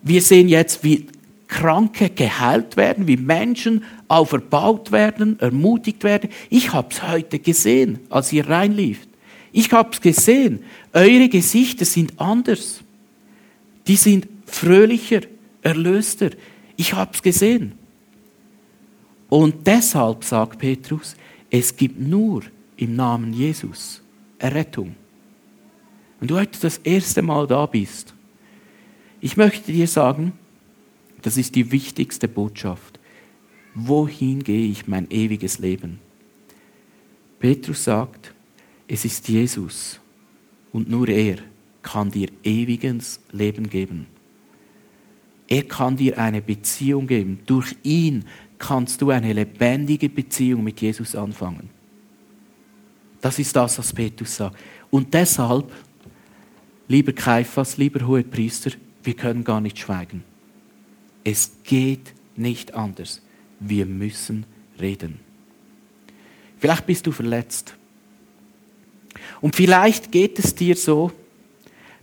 Wir 0.01 0.21
sehen 0.21 0.49
jetzt, 0.49 0.83
wie 0.83 1.07
Kranke 1.47 2.09
geheilt 2.09 2.75
werden, 2.75 3.07
wie 3.07 3.15
Menschen 3.15 3.83
auferbaut 4.07 4.91
werden, 4.91 5.39
ermutigt 5.39 6.03
werden. 6.03 6.29
Ich 6.49 6.73
habe 6.73 6.89
es 6.91 7.03
heute 7.03 7.39
gesehen, 7.39 7.99
als 8.09 8.33
ihr 8.33 8.49
reinlieft. 8.49 9.07
Ich 9.53 9.71
habe 9.71 9.91
es 9.93 10.01
gesehen. 10.01 10.63
Eure 10.91 11.29
Gesichter 11.29 11.85
sind 11.85 12.19
anders. 12.19 12.81
Die 13.87 13.95
sind 13.95 14.27
fröhlicher, 14.45 15.21
erlöster. 15.61 16.31
Ich 16.75 16.93
habe 16.93 17.11
es 17.13 17.21
gesehen. 17.21 17.73
Und 19.29 19.65
deshalb 19.65 20.23
sagt 20.23 20.59
Petrus, 20.59 21.15
es 21.49 21.75
gibt 21.75 21.99
nur 21.99 22.43
im 22.77 22.95
Namen 22.95 23.33
Jesus 23.33 24.01
Errettung. 24.37 24.95
Wenn 26.19 26.27
du 26.27 26.35
heute 26.35 26.59
das 26.59 26.77
erste 26.79 27.21
Mal 27.21 27.47
da 27.47 27.65
bist, 27.65 28.13
ich 29.21 29.37
möchte 29.37 29.71
dir 29.71 29.87
sagen, 29.87 30.33
das 31.21 31.37
ist 31.37 31.55
die 31.55 31.71
wichtigste 31.71 32.27
Botschaft. 32.27 32.99
Wohin 33.73 34.43
gehe 34.43 34.69
ich 34.69 34.87
mein 34.87 35.09
ewiges 35.09 35.59
Leben? 35.59 35.99
Petrus 37.39 37.83
sagt, 37.83 38.33
es 38.87 39.05
ist 39.05 39.27
Jesus 39.27 39.99
und 40.71 40.89
nur 40.89 41.09
er 41.09 41.37
kann 41.81 42.11
dir 42.11 42.29
ewiges 42.43 43.19
Leben 43.31 43.69
geben. 43.69 44.07
Er 45.47 45.63
kann 45.63 45.95
dir 45.95 46.17
eine 46.17 46.41
Beziehung 46.41 47.07
geben. 47.07 47.39
Durch 47.45 47.75
ihn 47.83 48.25
kannst 48.57 49.01
du 49.01 49.09
eine 49.09 49.33
lebendige 49.33 50.09
Beziehung 50.09 50.63
mit 50.63 50.81
Jesus 50.81 51.15
anfangen. 51.15 51.69
Das 53.21 53.39
ist 53.39 53.55
das, 53.55 53.77
was 53.77 53.93
Petrus 53.93 54.35
sagt. 54.35 54.57
Und 54.91 55.13
deshalb, 55.13 55.71
lieber 56.87 57.11
Kaiphas, 57.13 57.77
lieber 57.77 58.05
Hohepriester, 58.05 58.71
wir 59.03 59.13
können 59.15 59.43
gar 59.43 59.61
nicht 59.61 59.79
schweigen. 59.79 60.23
Es 61.23 61.51
geht 61.63 62.13
nicht 62.35 62.73
anders. 62.73 63.21
Wir 63.59 63.85
müssen 63.85 64.45
reden. 64.79 65.19
Vielleicht 66.57 66.85
bist 66.85 67.07
du 67.07 67.11
verletzt. 67.11 67.75
Und 69.41 69.55
vielleicht 69.55 70.11
geht 70.11 70.39
es 70.39 70.53
dir 70.55 70.75
so, 70.75 71.11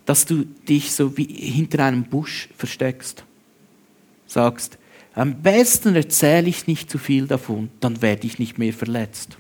dass 0.04 0.26
du 0.26 0.44
dich 0.44 0.92
so 0.92 1.16
wie 1.16 1.24
hinter 1.24 1.84
einem 1.84 2.04
Busch 2.04 2.48
versteckst 2.56 3.24
sagst, 4.26 4.78
am 5.14 5.42
besten 5.42 5.94
erzähle 5.94 6.48
ich 6.48 6.66
nicht 6.66 6.90
zu 6.90 6.98
viel 6.98 7.26
davon, 7.26 7.70
dann 7.80 8.00
werde 8.00 8.26
ich 8.26 8.38
nicht 8.38 8.58
mehr 8.58 8.72
verletzt. 8.72 9.36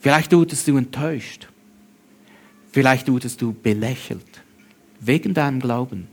Vielleicht 0.00 0.32
wurdest 0.32 0.66
du 0.68 0.76
enttäuscht. 0.76 1.48
Vielleicht 2.72 3.08
wurdest 3.08 3.42
du 3.42 3.52
belächelt. 3.52 4.42
Wegen 5.00 5.34
deinem 5.34 5.60
Glauben. 5.60 6.08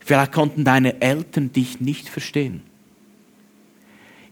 Vielleicht 0.00 0.32
konnten 0.32 0.64
deine 0.64 1.00
Eltern 1.00 1.52
dich 1.52 1.80
nicht 1.80 2.08
verstehen. 2.08 2.62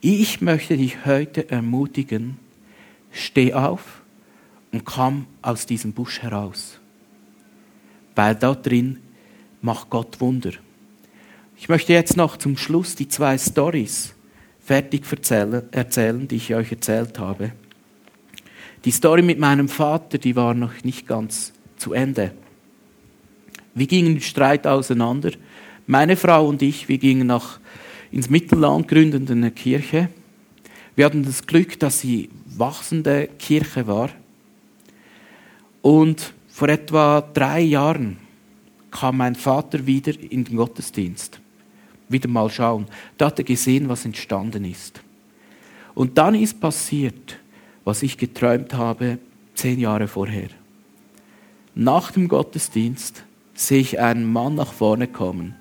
Ich 0.00 0.40
möchte 0.40 0.76
dich 0.76 1.06
heute 1.06 1.50
ermutigen, 1.50 2.36
steh 3.10 3.54
auf 3.54 4.02
und 4.70 4.84
komm 4.84 5.26
aus 5.40 5.66
diesem 5.66 5.92
Busch 5.92 6.20
heraus. 6.20 6.78
Weil 8.14 8.34
da 8.34 8.54
drin 8.54 8.98
macht 9.62 9.88
Gott 9.88 10.20
Wunder. 10.20 10.52
Ich 11.56 11.68
möchte 11.68 11.92
jetzt 11.92 12.16
noch 12.16 12.36
zum 12.36 12.56
Schluss 12.56 12.94
die 12.94 13.08
zwei 13.08 13.38
Stories 13.38 14.14
fertig 14.60 15.02
erzählen, 15.70 16.26
die 16.28 16.36
ich 16.36 16.54
euch 16.54 16.72
erzählt 16.72 17.18
habe. 17.18 17.52
Die 18.84 18.90
Story 18.90 19.22
mit 19.22 19.38
meinem 19.38 19.68
Vater, 19.68 20.18
die 20.18 20.36
war 20.36 20.52
noch 20.52 20.82
nicht 20.82 21.06
ganz 21.06 21.52
zu 21.76 21.92
Ende. 21.92 22.32
Wir 23.74 23.86
gingen 23.86 24.16
im 24.16 24.20
Streit 24.20 24.66
auseinander. 24.66 25.30
Meine 25.86 26.16
Frau 26.16 26.48
und 26.48 26.60
ich, 26.60 26.88
wir 26.88 26.98
gingen 26.98 27.28
nach 27.28 27.60
ins 28.10 28.30
Mittelland, 28.30 28.88
gründend 28.88 29.30
eine 29.30 29.50
Kirche. 29.50 30.08
Wir 30.96 31.06
hatten 31.06 31.24
das 31.24 31.46
Glück, 31.46 31.78
dass 31.78 32.00
sie 32.00 32.30
wachsende 32.46 33.28
Kirche 33.38 33.86
war. 33.86 34.10
Und 35.82 36.34
vor 36.48 36.68
etwa 36.68 37.20
drei 37.20 37.60
Jahren 37.60 38.18
kam 38.90 39.18
mein 39.18 39.34
Vater 39.34 39.86
wieder 39.86 40.12
in 40.30 40.44
den 40.44 40.56
Gottesdienst 40.56 41.40
wieder 42.08 42.28
mal 42.28 42.50
schauen. 42.50 42.86
Da 43.18 43.26
hat 43.26 43.38
er 43.38 43.44
gesehen, 43.44 43.88
was 43.88 44.04
entstanden 44.04 44.64
ist. 44.64 45.00
Und 45.94 46.18
dann 46.18 46.34
ist 46.34 46.60
passiert, 46.60 47.38
was 47.84 48.02
ich 48.02 48.18
geträumt 48.18 48.74
habe 48.74 49.18
zehn 49.54 49.78
Jahre 49.78 50.08
vorher. 50.08 50.48
Nach 51.74 52.10
dem 52.10 52.28
Gottesdienst 52.28 53.24
sehe 53.54 53.80
ich 53.80 54.00
einen 54.00 54.30
Mann 54.30 54.54
nach 54.54 54.72
vorne 54.72 55.06
kommen 55.06 55.54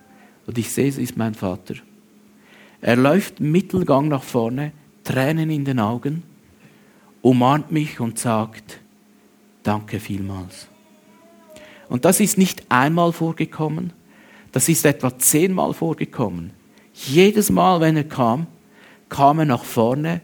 und 0.45 0.57
ich 0.57 0.71
sehe, 0.71 0.87
es 0.87 0.97
ist 0.97 1.17
mein 1.17 1.35
Vater. 1.35 1.75
Er 2.81 2.95
läuft 2.95 3.39
Mittelgang 3.39 4.09
nach 4.09 4.23
vorne, 4.23 4.73
Tränen 5.03 5.49
in 5.49 5.65
den 5.65 5.79
Augen, 5.79 6.23
umarmt 7.21 7.71
mich 7.71 7.99
und 7.99 8.19
sagt, 8.19 8.79
danke 9.63 9.99
vielmals. 9.99 10.67
Und 11.89 12.05
das 12.05 12.19
ist 12.19 12.37
nicht 12.37 12.63
einmal 12.69 13.13
vorgekommen, 13.13 13.93
das 14.53 14.69
ist 14.69 14.85
etwa 14.85 15.17
zehnmal 15.17 15.73
vorgekommen. 15.73 16.51
Jedes 16.93 17.49
Mal, 17.49 17.81
wenn 17.81 17.97
er 17.97 18.03
kam, 18.05 18.45
kam 19.09 19.39
er 19.39 19.45
nach 19.45 19.63
vorne, 19.65 20.21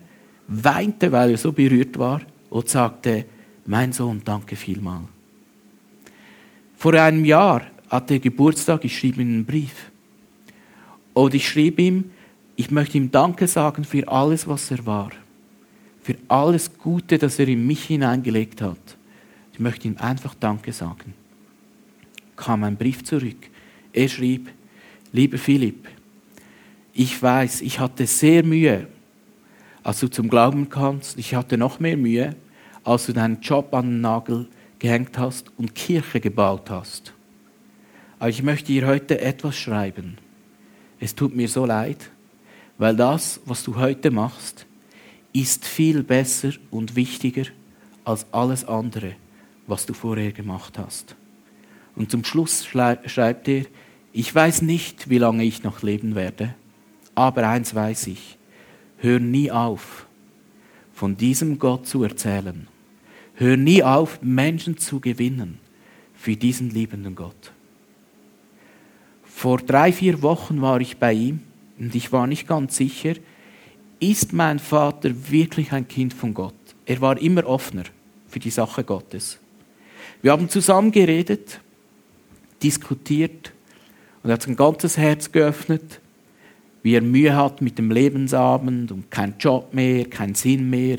weinte, 0.47 1.11
weil 1.11 1.31
er 1.31 1.37
so 1.37 1.51
berührt 1.51 1.97
war 1.97 2.21
und 2.49 2.69
sagte, 2.69 3.25
mein 3.65 3.91
Sohn, 3.91 4.21
danke 4.23 4.55
vielmal. 4.55 5.01
Vor 6.77 6.93
einem 6.93 7.25
Jahr 7.25 7.63
hatte 7.89 8.13
er 8.13 8.19
Geburtstag, 8.19 8.85
ich 8.85 8.97
schrieb 8.97 9.17
ihm 9.17 9.27
einen 9.27 9.45
Brief. 9.45 9.91
Und 11.13 11.33
ich 11.33 11.49
schrieb 11.49 11.79
ihm, 11.79 12.11
ich 12.55 12.69
möchte 12.69 12.97
ihm 12.97 13.09
Danke 13.09 13.47
sagen 13.47 13.83
für 13.83 14.07
alles, 14.07 14.47
was 14.47 14.69
er 14.69 14.85
war. 14.85 15.09
Für 16.03 16.15
alles 16.27 16.77
Gute, 16.77 17.17
das 17.17 17.39
er 17.39 17.47
in 17.47 17.65
mich 17.65 17.85
hineingelegt 17.85 18.61
hat. 18.61 18.77
Ich 19.53 19.59
möchte 19.59 19.87
ihm 19.87 19.97
einfach 19.97 20.35
Danke 20.35 20.71
sagen. 20.71 21.13
Kam 22.35 22.63
ein 22.63 22.77
Brief 22.77 23.03
zurück. 23.03 23.49
Er 23.93 24.07
schrieb, 24.07 24.49
lieber 25.11 25.37
Philipp, 25.37 25.87
ich 26.93 27.21
weiß, 27.21 27.61
ich 27.61 27.79
hatte 27.79 28.05
sehr 28.07 28.43
Mühe, 28.43 28.87
als 29.83 29.99
du 30.01 30.07
zum 30.07 30.29
Glauben 30.29 30.69
kamst. 30.69 31.17
Ich 31.17 31.33
hatte 31.33 31.57
noch 31.57 31.79
mehr 31.79 31.97
Mühe, 31.97 32.35
als 32.83 33.05
du 33.05 33.13
deinen 33.13 33.39
Job 33.41 33.73
an 33.73 33.85
den 33.85 34.01
Nagel 34.01 34.47
gehängt 34.79 35.17
hast 35.17 35.51
und 35.57 35.75
Kirche 35.75 36.19
gebaut 36.19 36.69
hast. 36.69 37.13
Aber 38.19 38.29
ich 38.29 38.43
möchte 38.43 38.67
dir 38.67 38.87
heute 38.87 39.21
etwas 39.21 39.57
schreiben. 39.57 40.17
Es 40.99 41.15
tut 41.15 41.35
mir 41.35 41.47
so 41.47 41.65
leid, 41.65 42.11
weil 42.77 42.95
das, 42.95 43.39
was 43.45 43.63
du 43.63 43.77
heute 43.77 44.11
machst, 44.11 44.65
ist 45.31 45.65
viel 45.65 46.03
besser 46.03 46.51
und 46.71 46.95
wichtiger 46.95 47.45
als 48.03 48.25
alles 48.33 48.65
andere, 48.65 49.15
was 49.67 49.85
du 49.85 49.93
vorher 49.93 50.31
gemacht 50.31 50.77
hast. 50.77 51.15
Und 51.99 52.09
zum 52.09 52.23
Schluss 52.23 52.65
schreibt 52.65 53.47
er, 53.49 53.65
ich 54.13 54.33
weiß 54.33 54.61
nicht, 54.61 55.09
wie 55.09 55.17
lange 55.17 55.43
ich 55.43 55.63
noch 55.63 55.83
leben 55.83 56.15
werde, 56.15 56.55
aber 57.13 57.47
eins 57.47 57.75
weiß 57.75 58.07
ich, 58.07 58.37
hör 58.99 59.19
nie 59.19 59.51
auf, 59.51 60.07
von 60.93 61.17
diesem 61.17 61.59
Gott 61.59 61.87
zu 61.87 62.01
erzählen. 62.03 62.67
Hör 63.35 63.57
nie 63.57 63.83
auf, 63.83 64.21
Menschen 64.21 64.77
zu 64.77 65.01
gewinnen 65.01 65.59
für 66.15 66.37
diesen 66.37 66.69
liebenden 66.69 67.15
Gott. 67.15 67.51
Vor 69.23 69.57
drei, 69.57 69.91
vier 69.91 70.21
Wochen 70.21 70.61
war 70.61 70.79
ich 70.79 70.97
bei 70.97 71.11
ihm 71.11 71.41
und 71.77 71.93
ich 71.95 72.13
war 72.13 72.27
nicht 72.27 72.47
ganz 72.47 72.77
sicher, 72.77 73.15
ist 73.99 74.31
mein 74.31 74.59
Vater 74.59 75.11
wirklich 75.29 75.73
ein 75.73 75.87
Kind 75.87 76.13
von 76.13 76.33
Gott? 76.33 76.53
Er 76.85 77.01
war 77.01 77.21
immer 77.21 77.45
offener 77.45 77.83
für 78.27 78.39
die 78.39 78.51
Sache 78.51 78.85
Gottes. 78.85 79.37
Wir 80.21 80.31
haben 80.31 80.47
zusammen 80.47 80.93
geredet, 80.93 81.59
diskutiert 82.61 83.53
und 84.23 84.29
er 84.29 84.33
hat 84.33 84.43
sein 84.43 84.55
ganzes 84.55 84.97
Herz 84.97 85.31
geöffnet, 85.31 86.01
wie 86.83 86.93
er 86.93 87.01
Mühe 87.01 87.35
hat 87.35 87.61
mit 87.61 87.77
dem 87.77 87.91
Lebensabend 87.91 88.91
und 88.91 89.11
kein 89.11 89.35
Job 89.39 89.73
mehr, 89.73 90.05
kein 90.05 90.35
Sinn 90.35 90.69
mehr. 90.69 90.97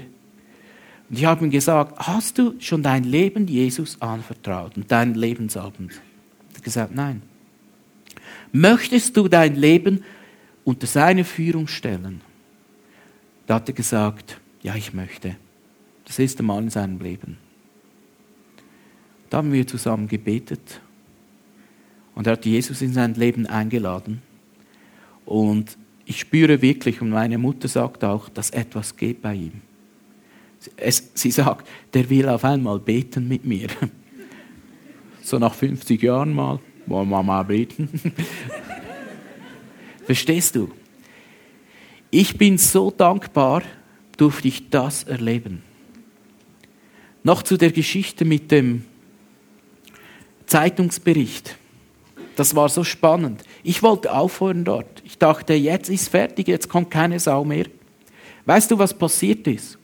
Und 1.08 1.18
ich 1.18 1.24
habe 1.24 1.44
ihm 1.44 1.50
gesagt, 1.50 1.98
hast 1.98 2.38
du 2.38 2.54
schon 2.60 2.82
dein 2.82 3.04
Leben 3.04 3.46
Jesus 3.46 4.00
anvertraut 4.00 4.76
und 4.76 4.90
deinen 4.90 5.14
Lebensabend? 5.14 5.92
Er 6.52 6.56
hat 6.56 6.62
gesagt, 6.62 6.94
nein. 6.94 7.22
Möchtest 8.52 9.16
du 9.16 9.28
dein 9.28 9.54
Leben 9.54 10.04
unter 10.64 10.86
seine 10.86 11.24
Führung 11.24 11.66
stellen? 11.66 12.20
Da 13.46 13.56
hat 13.56 13.68
er 13.68 13.74
gesagt, 13.74 14.38
ja, 14.62 14.74
ich 14.74 14.92
möchte. 14.92 15.36
Das 16.04 16.18
erste 16.18 16.42
Mal 16.42 16.62
in 16.62 16.70
seinem 16.70 17.00
Leben. 17.00 17.38
Da 19.30 19.38
haben 19.38 19.52
wir 19.52 19.66
zusammen 19.66 20.08
gebetet 20.08 20.80
und 22.14 22.26
er 22.26 22.34
hat 22.34 22.46
Jesus 22.46 22.82
in 22.82 22.92
sein 22.92 23.14
Leben 23.14 23.46
eingeladen. 23.46 24.22
Und 25.24 25.76
ich 26.04 26.20
spüre 26.20 26.60
wirklich, 26.60 27.00
und 27.00 27.10
meine 27.10 27.38
Mutter 27.38 27.68
sagt 27.68 28.02
auch, 28.02 28.28
dass 28.28 28.50
etwas 28.50 28.96
geht 28.96 29.22
bei 29.22 29.34
ihm. 29.34 29.52
Es, 30.76 31.10
sie 31.14 31.30
sagt, 31.30 31.66
der 31.94 32.10
will 32.10 32.28
auf 32.28 32.44
einmal 32.44 32.78
beten 32.78 33.28
mit 33.28 33.44
mir. 33.44 33.68
So 35.22 35.38
nach 35.38 35.54
50 35.54 36.02
Jahren 36.02 36.34
mal, 36.34 36.58
wollen 36.86 37.08
wir 37.08 37.22
mal 37.22 37.44
beten. 37.44 37.88
Verstehst 40.06 40.56
du? 40.56 40.72
Ich 42.10 42.36
bin 42.36 42.58
so 42.58 42.90
dankbar, 42.90 43.62
durfte 44.16 44.48
ich 44.48 44.70
das 44.70 45.04
erleben. 45.04 45.62
Noch 47.22 47.44
zu 47.44 47.56
der 47.56 47.70
Geschichte 47.70 48.24
mit 48.24 48.50
dem 48.50 48.84
Zeitungsbericht. 50.46 51.56
Das 52.40 52.56
war 52.56 52.70
so 52.70 52.84
spannend. 52.84 53.42
Ich 53.62 53.82
wollte 53.82 54.14
aufhören 54.14 54.64
dort. 54.64 55.02
Ich 55.04 55.18
dachte, 55.18 55.52
jetzt 55.52 55.90
ist 55.90 56.08
fertig, 56.08 56.48
jetzt 56.48 56.70
kommt 56.70 56.90
keine 56.90 57.20
Sau 57.20 57.44
mehr. 57.44 57.66
Weißt 58.46 58.70
du, 58.70 58.78
was 58.78 58.94
passiert 58.94 59.46
ist? 59.46 59.76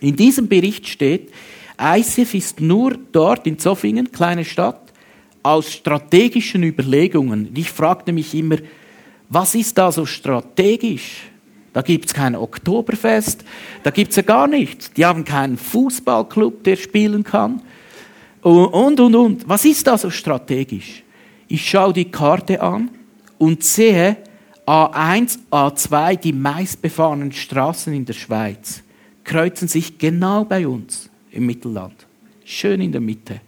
In 0.00 0.16
diesem 0.16 0.48
Bericht 0.48 0.88
steht, 0.88 1.30
ICF 1.78 2.32
ist 2.32 2.60
nur 2.62 2.96
dort 3.12 3.46
in 3.46 3.58
Zofingen, 3.58 4.10
kleine 4.10 4.46
Stadt, 4.46 4.94
aus 5.42 5.70
strategischen 5.70 6.62
Überlegungen. 6.62 7.50
Ich 7.54 7.70
fragte 7.70 8.14
mich 8.14 8.34
immer, 8.34 8.56
was 9.28 9.54
ist 9.54 9.76
da 9.76 9.92
so 9.92 10.06
strategisch? 10.06 11.24
Da 11.74 11.82
gibt 11.82 12.06
es 12.06 12.14
kein 12.14 12.34
Oktoberfest, 12.34 13.44
da 13.82 13.90
gibt 13.90 14.12
es 14.12 14.16
ja 14.16 14.22
gar 14.22 14.46
nichts. 14.46 14.90
Die 14.94 15.04
haben 15.04 15.26
keinen 15.26 15.58
Fußballclub, 15.58 16.64
der 16.64 16.76
spielen 16.76 17.24
kann. 17.24 17.60
Und, 18.40 19.00
und, 19.00 19.14
und. 19.14 19.46
Was 19.46 19.66
ist 19.66 19.86
da 19.86 19.98
so 19.98 20.08
strategisch? 20.08 21.03
Ich 21.54 21.70
schaue 21.70 21.92
die 21.92 22.06
Karte 22.06 22.60
an 22.60 22.90
und 23.38 23.62
sehe 23.62 24.16
A1, 24.66 25.38
A2, 25.52 26.16
die 26.16 26.32
meistbefahrenen 26.32 27.30
Straßen 27.30 27.94
in 27.94 28.04
der 28.04 28.12
Schweiz, 28.12 28.82
kreuzen 29.22 29.68
sich 29.68 29.96
genau 29.96 30.44
bei 30.44 30.66
uns 30.66 31.08
im 31.30 31.46
Mittelland. 31.46 31.94
Schön 32.44 32.80
in 32.80 32.90
der 32.90 33.00
Mitte. 33.00 33.40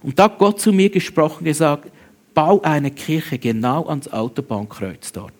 Und 0.00 0.16
da 0.16 0.26
hat 0.26 0.38
Gott 0.38 0.60
zu 0.60 0.72
mir 0.72 0.90
gesprochen, 0.90 1.42
gesagt, 1.42 1.90
bau 2.34 2.62
eine 2.62 2.92
Kirche 2.92 3.36
genau 3.36 3.88
ans 3.88 4.06
Autobahnkreuz 4.12 5.10
dort 5.10 5.32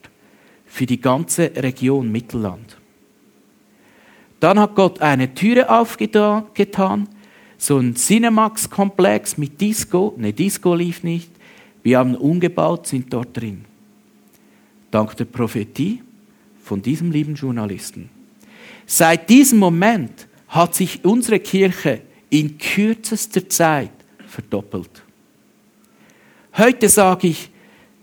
für 0.66 0.86
die 0.86 1.00
ganze 1.00 1.52
Region 1.54 2.10
Mittelland. 2.10 2.76
Dann 4.40 4.58
hat 4.58 4.74
Gott 4.74 5.00
eine 5.00 5.32
Türe 5.32 5.70
aufgetan, 5.70 7.08
so 7.56 7.78
ein 7.78 7.94
Cinemax-Komplex 7.94 9.38
mit 9.38 9.60
Disco. 9.60 10.12
Ne, 10.16 10.32
Disco 10.32 10.74
lief 10.74 11.04
nicht. 11.04 11.33
Wir 11.84 11.98
haben 11.98 12.16
umgebaut, 12.16 12.86
sind 12.88 13.12
dort 13.12 13.36
drin. 13.36 13.64
Dank 14.90 15.16
der 15.16 15.26
Prophetie 15.26 16.02
von 16.62 16.80
diesem 16.80 17.12
lieben 17.12 17.34
Journalisten. 17.34 18.08
Seit 18.86 19.28
diesem 19.28 19.58
Moment 19.58 20.26
hat 20.48 20.74
sich 20.74 21.04
unsere 21.04 21.38
Kirche 21.40 22.00
in 22.30 22.56
kürzester 22.58 23.48
Zeit 23.48 23.92
verdoppelt. 24.26 25.02
Heute 26.56 26.88
sage 26.88 27.28
ich, 27.28 27.50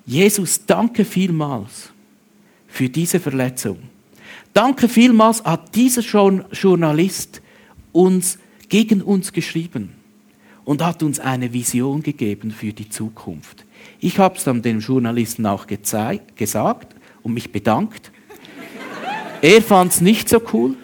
Jesus, 0.06 0.66
danke 0.66 1.04
vielmals 1.04 1.90
für 2.68 2.88
diese 2.88 3.20
Verletzung. 3.20 3.80
Danke 4.54 4.88
vielmals 4.90 5.44
hat 5.44 5.74
dieser 5.74 6.02
Journalist 6.52 7.42
uns 7.94 8.38
gegen 8.70 9.02
uns 9.02 9.34
geschrieben 9.34 9.94
und 10.66 10.84
hat 10.84 11.02
uns 11.02 11.20
eine 11.20 11.52
Vision 11.52 12.04
gegeben 12.04 12.52
für 12.52 12.74
die 12.74 12.90
Zukunft. 12.90 13.66
Ich 14.00 14.20
habe 14.20 14.38
es 14.38 14.44
dann 14.44 14.62
dem 14.62 14.80
Journalisten 14.80 15.46
auch 15.46 15.68
gesagt 15.68 16.96
und 17.24 17.34
mich 17.34 17.52
bedankt. 17.52 18.12
Er 19.42 19.62
fand 19.62 19.92
es 19.92 20.02
nicht 20.02 20.30
so 20.30 20.42
cool. 20.54 20.76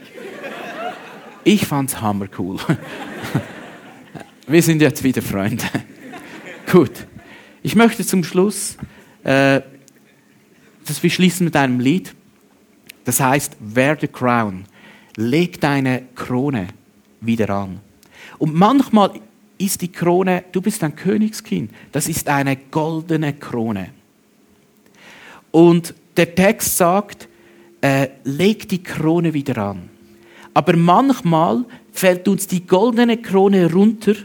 Ich 1.43 1.65
fand 1.65 1.89
es 1.89 2.01
hammercool. 2.01 2.59
Wir 4.47 4.61
sind 4.61 4.81
jetzt 4.81 5.03
wieder 5.03 5.21
Freunde. 5.21 5.65
Gut. 6.71 6.91
Ich 7.63 7.75
möchte 7.75 8.05
zum 8.05 8.23
Schluss 8.23 8.77
äh, 9.23 9.61
das 10.87 11.03
wir 11.03 11.09
schließen 11.09 11.45
mit 11.45 11.55
einem 11.55 11.79
Lied. 11.79 12.15
Das 13.03 13.19
heißt, 13.19 13.57
Wear 13.59 13.97
the 13.99 14.07
Crown. 14.07 14.65
Leg 15.15 15.59
deine 15.59 16.03
Krone 16.15 16.67
wieder 17.21 17.49
an. 17.49 17.79
Und 18.37 18.55
manchmal 18.55 19.19
ist 19.57 19.81
die 19.81 19.91
Krone, 19.91 20.43
du 20.51 20.61
bist 20.61 20.83
ein 20.83 20.95
Königskind, 20.95 21.71
das 21.91 22.07
ist 22.07 22.29
eine 22.29 22.55
goldene 22.55 23.33
Krone. 23.33 23.89
Und 25.51 25.93
der 26.15 26.35
Text 26.35 26.77
sagt, 26.77 27.27
äh, 27.81 28.09
leg 28.23 28.67
die 28.69 28.83
Krone 28.83 29.33
wieder 29.33 29.57
an. 29.57 29.89
Aber 30.53 30.75
manchmal 30.75 31.65
fällt 31.91 32.27
uns 32.27 32.47
die 32.47 32.65
goldene 32.65 33.17
Krone 33.17 33.71
runter, 33.71 34.15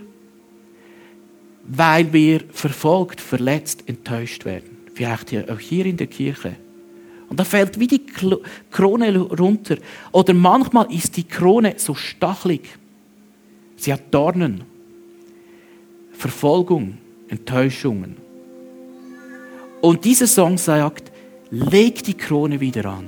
weil 1.64 2.12
wir 2.12 2.42
verfolgt, 2.50 3.20
verletzt, 3.20 3.84
enttäuscht 3.86 4.44
werden 4.44 4.72
vielleicht 4.94 5.30
hier, 5.30 5.46
auch 5.50 5.58
hier 5.58 5.86
in 5.86 5.96
der 5.96 6.06
Kirche. 6.06 6.56
Und 7.28 7.40
da 7.40 7.44
fällt 7.44 7.80
wie 7.80 7.86
die 7.86 8.04
Krone 8.70 9.18
runter. 9.18 9.76
Oder 10.12 10.34
manchmal 10.34 10.92
ist 10.92 11.16
die 11.16 11.24
Krone 11.24 11.74
so 11.78 11.94
stachelig. 11.94 12.62
Sie 13.76 13.92
hat 13.92 14.02
Dornen, 14.10 14.64
Verfolgung, 16.22 16.98
Enttäuschungen. 17.26 18.16
Und 19.80 20.04
dieser 20.04 20.28
Song 20.28 20.56
sagt, 20.56 21.10
leg 21.50 22.04
die 22.04 22.14
Krone 22.14 22.60
wieder 22.60 22.84
an. 22.84 23.06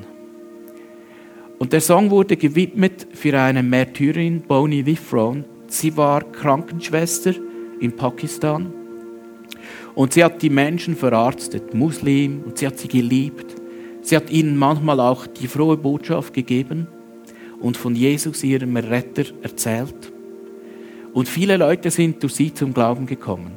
Und 1.60 1.72
der 1.72 1.80
Song 1.80 2.10
wurde 2.10 2.36
gewidmet 2.36 3.06
für 3.12 3.38
eine 3.40 3.62
Märtyrerin, 3.62 4.40
Bonnie 4.40 4.84
Wifron. 4.84 5.44
Sie 5.68 5.96
war 5.96 6.24
Krankenschwester 6.24 7.34
in 7.78 7.94
Pakistan 7.94 8.72
und 9.94 10.12
sie 10.12 10.24
hat 10.24 10.42
die 10.42 10.50
Menschen 10.50 10.96
verarztet, 10.96 11.72
Muslim, 11.72 12.42
und 12.44 12.58
sie 12.58 12.66
hat 12.66 12.80
sie 12.80 12.88
geliebt. 12.88 13.46
Sie 14.02 14.16
hat 14.16 14.28
ihnen 14.28 14.56
manchmal 14.56 14.98
auch 14.98 15.28
die 15.28 15.46
frohe 15.46 15.76
Botschaft 15.76 16.34
gegeben 16.34 16.88
und 17.60 17.76
von 17.76 17.94
Jesus, 17.94 18.42
ihrem 18.42 18.76
Retter, 18.76 19.26
erzählt. 19.40 20.13
Und 21.14 21.28
viele 21.28 21.56
Leute 21.56 21.90
sind 21.90 22.22
durch 22.22 22.34
sie 22.34 22.52
zum 22.52 22.74
Glauben 22.74 23.06
gekommen. 23.06 23.52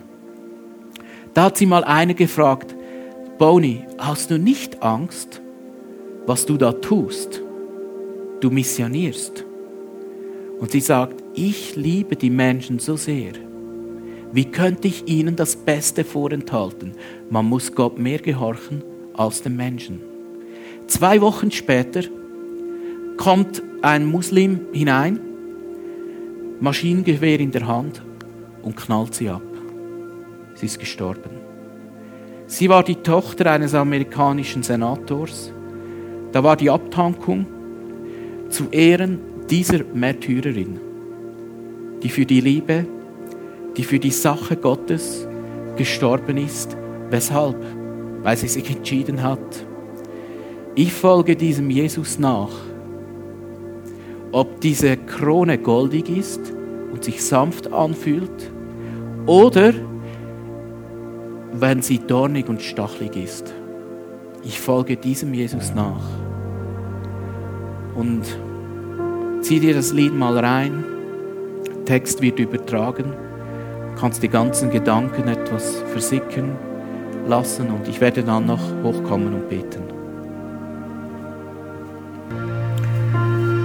Da 1.34 1.46
hat 1.46 1.58
sie 1.58 1.66
mal 1.66 1.84
eine 1.84 2.16
gefragt, 2.16 2.74
Boni, 3.38 3.84
hast 3.98 4.32
du 4.32 4.40
nicht 4.40 4.82
Angst, 4.82 5.42
was 6.26 6.46
du 6.46 6.58
da 6.58 6.72
tust? 6.72 7.42
du 8.42 8.50
missionierst. 8.50 9.46
Und 10.60 10.72
sie 10.72 10.80
sagt, 10.80 11.24
ich 11.34 11.76
liebe 11.76 12.16
die 12.16 12.30
Menschen 12.30 12.80
so 12.80 12.96
sehr. 12.96 13.34
Wie 14.32 14.46
könnte 14.46 14.88
ich 14.88 15.08
ihnen 15.08 15.36
das 15.36 15.56
Beste 15.56 16.04
vorenthalten? 16.04 16.94
Man 17.30 17.46
muss 17.46 17.74
Gott 17.74 17.98
mehr 17.98 18.20
gehorchen 18.20 18.84
als 19.14 19.42
den 19.42 19.56
Menschen. 19.56 20.02
Zwei 20.88 21.22
Wochen 21.22 21.52
später 21.52 22.02
kommt 23.18 23.62
ein 23.82 24.06
Muslim 24.06 24.62
hinein, 24.74 25.20
Maschinengewehr 26.60 27.40
in 27.40 27.52
der 27.52 27.68
Hand 27.68 28.02
und 28.64 28.76
knallt 28.76 29.14
sie 29.14 29.30
ab. 29.30 29.44
Sie 30.56 30.66
ist 30.66 30.80
gestorben. 30.80 31.30
Sie 32.48 32.70
war 32.70 32.84
die 32.84 32.96
Tochter 32.96 33.52
eines 33.52 33.76
amerikanischen 33.76 34.64
Senators. 34.64 35.54
Da 36.32 36.44
war 36.44 36.56
die 36.56 36.70
Abtankung 36.70 37.46
zu 38.50 38.70
Ehren 38.72 39.20
dieser 39.50 39.84
Märtyrerin, 39.84 40.80
die 42.02 42.10
für 42.10 42.26
die 42.26 42.42
Liebe, 42.42 42.86
die 43.76 43.84
für 43.84 44.00
die 44.00 44.12
Sache 44.12 44.56
Gottes 44.56 45.28
gestorben 45.76 46.38
ist. 46.38 46.76
Weshalb? 47.10 47.64
Weil 48.24 48.38
sie 48.38 48.48
sich 48.48 48.70
entschieden 48.70 49.22
hat. 49.22 49.66
Ich 50.76 50.92
folge 50.92 51.36
diesem 51.36 51.70
Jesus 51.70 52.20
nach. 52.20 52.52
Ob 54.32 54.62
diese 54.62 54.98
Krone 54.98 55.58
goldig 55.58 56.10
ist 56.10 56.54
und 56.92 57.04
sich 57.04 57.24
sanft 57.24 57.72
anfühlt 57.72 58.52
oder 59.26 59.74
wenn 61.54 61.82
sie 61.82 62.00
dornig 62.00 62.50
und 62.50 62.62
stachelig 62.62 63.16
ist. 63.16 63.54
Ich 64.44 64.60
folge 64.60 64.96
diesem 64.98 65.34
Jesus 65.34 65.74
nach. 65.74 66.04
Und 67.96 68.24
zieh 69.42 69.60
dir 69.60 69.74
das 69.74 69.92
Lied 69.92 70.14
mal 70.14 70.38
rein. 70.38 70.84
Text 71.86 72.22
wird 72.22 72.40
übertragen. 72.40 73.14
Du 73.94 74.02
kannst 74.02 74.22
die 74.22 74.30
ganzen 74.30 74.70
Gedanken 74.70 75.28
etwas 75.28 75.82
versickern 75.92 76.56
lassen 77.28 77.70
und 77.70 77.88
ich 77.88 78.00
werde 78.00 78.24
dann 78.24 78.46
noch 78.46 78.62
hochkommen 78.84 79.34
und 79.34 79.50
beten. 79.50 79.97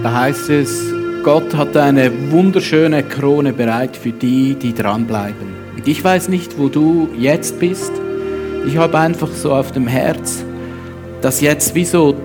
Da 0.03 0.13
heißt 0.13 0.51
es, 0.51 0.93
Gott 1.23 1.55
hat 1.55 1.77
eine 1.77 2.11
wunderschöne 2.33 3.05
Krone 3.05 3.53
bereit 3.53 3.97
für 3.97 4.11
die, 4.11 4.57
die 4.57 4.75
dranbleiben. 4.75 5.47
Und 5.77 5.87
ich 5.87 6.03
weiß 6.03 6.29
nicht, 6.29 6.59
wo 6.59 6.69
du 6.69 7.09
jetzt 7.17 7.61
bist. 7.61 7.93
Ich 8.67 8.77
habe 8.77 8.99
einfach 8.99 9.31
so 9.31 9.53
auf 9.53 9.71
dem 9.71 9.87
Herz, 9.87 10.45
dass 11.21 11.41
jetzt 11.41 11.77
wie 11.77 11.85
so 11.85 12.17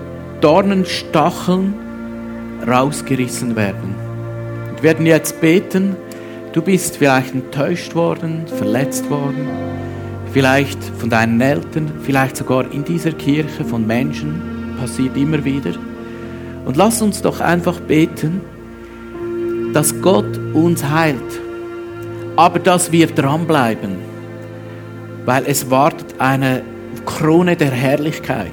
Dornenstacheln 0.42 1.76
rausgerissen 2.68 3.56
werden. 3.56 3.94
Wir 4.78 4.84
werden 4.84 5.06
jetzt 5.06 5.40
beten. 5.40 5.96
Du 6.54 6.64
bist 6.64 6.98
vielleicht 6.98 7.36
enttäuscht 7.36 7.94
worden, 7.94 8.48
verletzt 8.48 9.08
worden, 9.12 9.48
vielleicht 10.34 10.84
von 10.84 11.12
deinen 11.12 11.40
Eltern, 11.42 11.92
vielleicht 12.02 12.38
sogar 12.38 12.72
in 12.72 12.84
dieser 12.84 13.12
Kirche 13.12 13.64
von 13.64 13.86
Menschen, 13.86 14.42
passiert 14.80 15.16
immer 15.16 15.46
wieder. 15.46 15.74
Und 16.68 16.76
lass 16.76 17.02
uns 17.02 17.22
doch 17.22 17.40
einfach 17.40 17.80
beten, 17.80 18.42
dass 19.72 20.02
Gott 20.02 20.38
uns 20.54 20.84
heilt, 20.84 21.40
aber 22.36 22.60
dass 22.60 22.92
wir 22.92 23.08
dranbleiben, 23.08 23.96
weil 25.24 25.46
es 25.48 25.72
wartet 25.72 26.16
eine 26.20 26.64
Krone 27.06 27.56
der 27.56 27.72
Herrlichkeit 27.72 28.52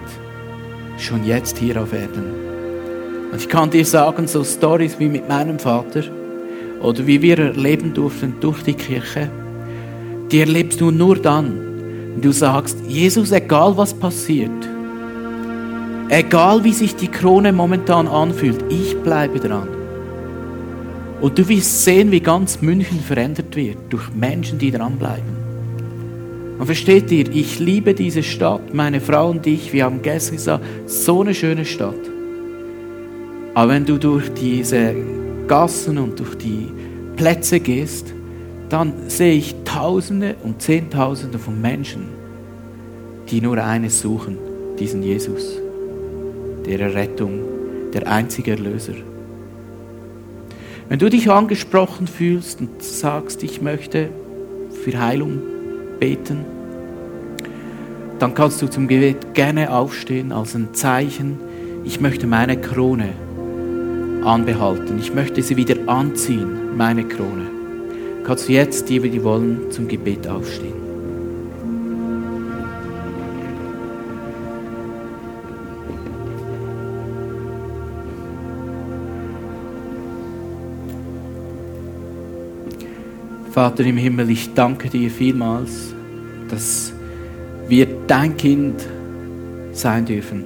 schon 0.96 1.24
jetzt 1.24 1.58
hier 1.58 1.82
auf 1.82 1.92
Erden. 1.92 3.32
Und 3.32 3.40
ich 3.40 3.48
kann 3.48 3.70
dir 3.70 3.84
sagen, 3.84 4.28
so 4.28 4.44
Stories 4.44 5.00
wie 5.00 5.08
mit 5.08 5.28
meinem 5.28 5.58
Vater 5.58 6.04
oder 6.82 7.04
wie 7.08 7.20
wir 7.20 7.40
erleben 7.40 7.94
durften 7.94 8.34
durch 8.38 8.62
die 8.62 8.74
Kirche, 8.74 9.28
die 10.30 10.38
erlebst 10.38 10.80
du 10.80 10.92
nur 10.92 11.16
dann, 11.16 11.58
wenn 12.12 12.22
du 12.22 12.30
sagst, 12.30 12.78
Jesus, 12.86 13.32
egal 13.32 13.76
was 13.76 13.92
passiert, 13.92 14.52
egal 16.08 16.64
wie 16.64 16.72
sich 16.72 16.96
die 16.96 17.08
Krone 17.08 17.52
momentan 17.52 18.08
anfühlt, 18.08 18.64
ich 18.68 18.96
bleibe 19.02 19.38
dran. 19.40 19.68
Und 21.20 21.38
du 21.38 21.48
wirst 21.48 21.84
sehen, 21.84 22.10
wie 22.10 22.20
ganz 22.20 22.60
München 22.60 23.00
verändert 23.00 23.56
wird 23.56 23.78
durch 23.88 24.12
Menschen, 24.14 24.58
die 24.58 24.70
dranbleiben. 24.70 25.44
Und 26.58 26.66
versteht 26.66 27.10
ihr, 27.10 27.28
ich 27.32 27.58
liebe 27.58 27.94
diese 27.94 28.22
Stadt, 28.22 28.74
meine 28.74 29.00
Frau 29.00 29.30
und 29.30 29.46
ich, 29.46 29.72
wir 29.72 29.84
haben 29.84 30.02
gestern 30.02 30.36
gesagt, 30.36 30.64
so 30.86 31.22
eine 31.22 31.34
schöne 31.34 31.64
Stadt. 31.64 31.94
Aber 33.54 33.72
wenn 33.72 33.84
du 33.84 33.98
durch 33.98 34.32
diese 34.34 34.94
Gassen 35.48 35.98
und 35.98 36.20
durch 36.20 36.36
die 36.36 36.68
Plätze 37.16 37.60
gehst, 37.60 38.12
dann 38.68 38.92
sehe 39.08 39.34
ich 39.34 39.54
Tausende 39.64 40.36
und 40.42 40.60
Zehntausende 40.62 41.38
von 41.38 41.60
Menschen, 41.60 42.06
die 43.30 43.40
nur 43.40 43.62
eines 43.62 44.00
suchen, 44.00 44.38
diesen 44.78 45.02
Jesus, 45.02 45.63
der 46.66 46.80
Errettung, 46.80 47.40
der 47.92 48.06
einzige 48.06 48.52
Erlöser. 48.52 48.94
Wenn 50.88 50.98
du 50.98 51.08
dich 51.08 51.30
angesprochen 51.30 52.06
fühlst 52.06 52.60
und 52.60 52.82
sagst, 52.82 53.42
ich 53.42 53.62
möchte 53.62 54.08
für 54.84 54.98
Heilung 54.98 55.40
beten, 55.98 56.44
dann 58.18 58.34
kannst 58.34 58.62
du 58.62 58.68
zum 58.68 58.86
Gebet 58.88 59.34
gerne 59.34 59.72
aufstehen 59.72 60.32
als 60.32 60.54
ein 60.54 60.74
Zeichen, 60.74 61.38
ich 61.84 62.00
möchte 62.00 62.26
meine 62.26 62.58
Krone 62.58 63.10
anbehalten. 64.24 64.98
Ich 64.98 65.14
möchte 65.14 65.42
sie 65.42 65.56
wieder 65.56 65.76
anziehen, 65.86 66.76
meine 66.76 67.04
Krone. 67.04 67.46
Kannst 68.24 68.48
du 68.48 68.52
jetzt, 68.52 68.88
die 68.88 69.02
wir 69.02 69.10
die 69.10 69.22
wollen, 69.22 69.70
zum 69.70 69.86
Gebet 69.86 70.26
aufstehen. 70.26 70.83
Vater 83.54 83.84
im 83.84 83.96
Himmel, 83.96 84.30
ich 84.30 84.52
danke 84.52 84.90
dir 84.90 85.08
vielmals, 85.08 85.94
dass 86.48 86.92
wir 87.68 87.86
dein 88.08 88.36
Kind 88.36 88.84
sein 89.70 90.04
dürfen. 90.04 90.44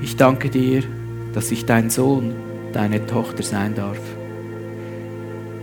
Ich 0.00 0.14
danke 0.14 0.48
dir, 0.48 0.84
dass 1.34 1.50
ich 1.50 1.66
dein 1.66 1.90
Sohn, 1.90 2.34
deine 2.72 3.04
Tochter 3.04 3.42
sein 3.42 3.74
darf. 3.74 3.98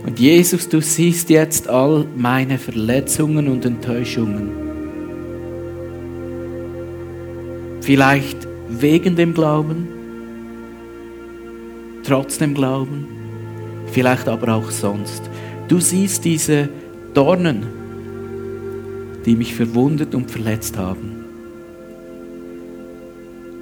Und 0.04 0.20
Jesus, 0.20 0.68
du 0.68 0.82
siehst 0.82 1.30
jetzt 1.30 1.70
all 1.70 2.04
meine 2.14 2.58
Verletzungen 2.58 3.48
und 3.48 3.64
Enttäuschungen. 3.64 4.50
Vielleicht 7.80 8.46
wegen 8.68 9.16
dem 9.16 9.32
Glauben, 9.32 9.88
trotz 12.04 12.36
dem 12.36 12.52
Glauben 12.52 13.17
vielleicht 13.90 14.28
aber 14.28 14.54
auch 14.54 14.70
sonst. 14.70 15.22
Du 15.68 15.80
siehst 15.80 16.24
diese 16.24 16.68
Dornen, 17.14 17.66
die 19.26 19.36
mich 19.36 19.54
verwundet 19.54 20.14
und 20.14 20.30
verletzt 20.30 20.76
haben. 20.78 21.24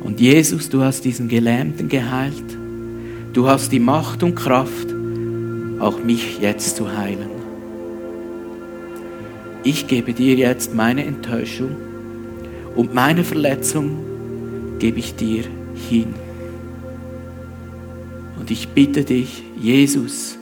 Und 0.00 0.20
Jesus, 0.20 0.68
du 0.68 0.82
hast 0.82 1.04
diesen 1.04 1.28
Gelähmten 1.28 1.88
geheilt. 1.88 2.56
Du 3.32 3.48
hast 3.48 3.72
die 3.72 3.80
Macht 3.80 4.22
und 4.22 4.34
Kraft, 4.34 4.94
auch 5.80 6.02
mich 6.02 6.38
jetzt 6.40 6.76
zu 6.76 6.96
heilen. 6.96 7.30
Ich 9.64 9.88
gebe 9.88 10.12
dir 10.12 10.36
jetzt 10.36 10.74
meine 10.74 11.04
Enttäuschung 11.04 11.76
und 12.76 12.94
meine 12.94 13.24
Verletzung 13.24 13.98
gebe 14.78 15.00
ich 15.00 15.16
dir 15.16 15.44
hin. 15.88 16.14
Und 18.38 18.50
ich 18.50 18.68
bitte 18.68 19.04
dich, 19.04 19.42
Jesus, 19.60 20.38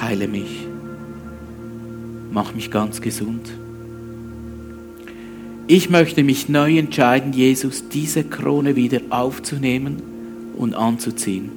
heile 0.00 0.28
mich. 0.28 0.66
Mach 2.30 2.54
mich 2.54 2.70
ganz 2.70 3.00
gesund. 3.00 3.50
Ich 5.66 5.88
möchte 5.88 6.22
mich 6.22 6.48
neu 6.48 6.78
entscheiden, 6.78 7.32
Jesus, 7.32 7.88
diese 7.88 8.24
Krone 8.24 8.76
wieder 8.76 9.00
aufzunehmen 9.10 10.02
und 10.56 10.74
anzuziehen. 10.74 11.50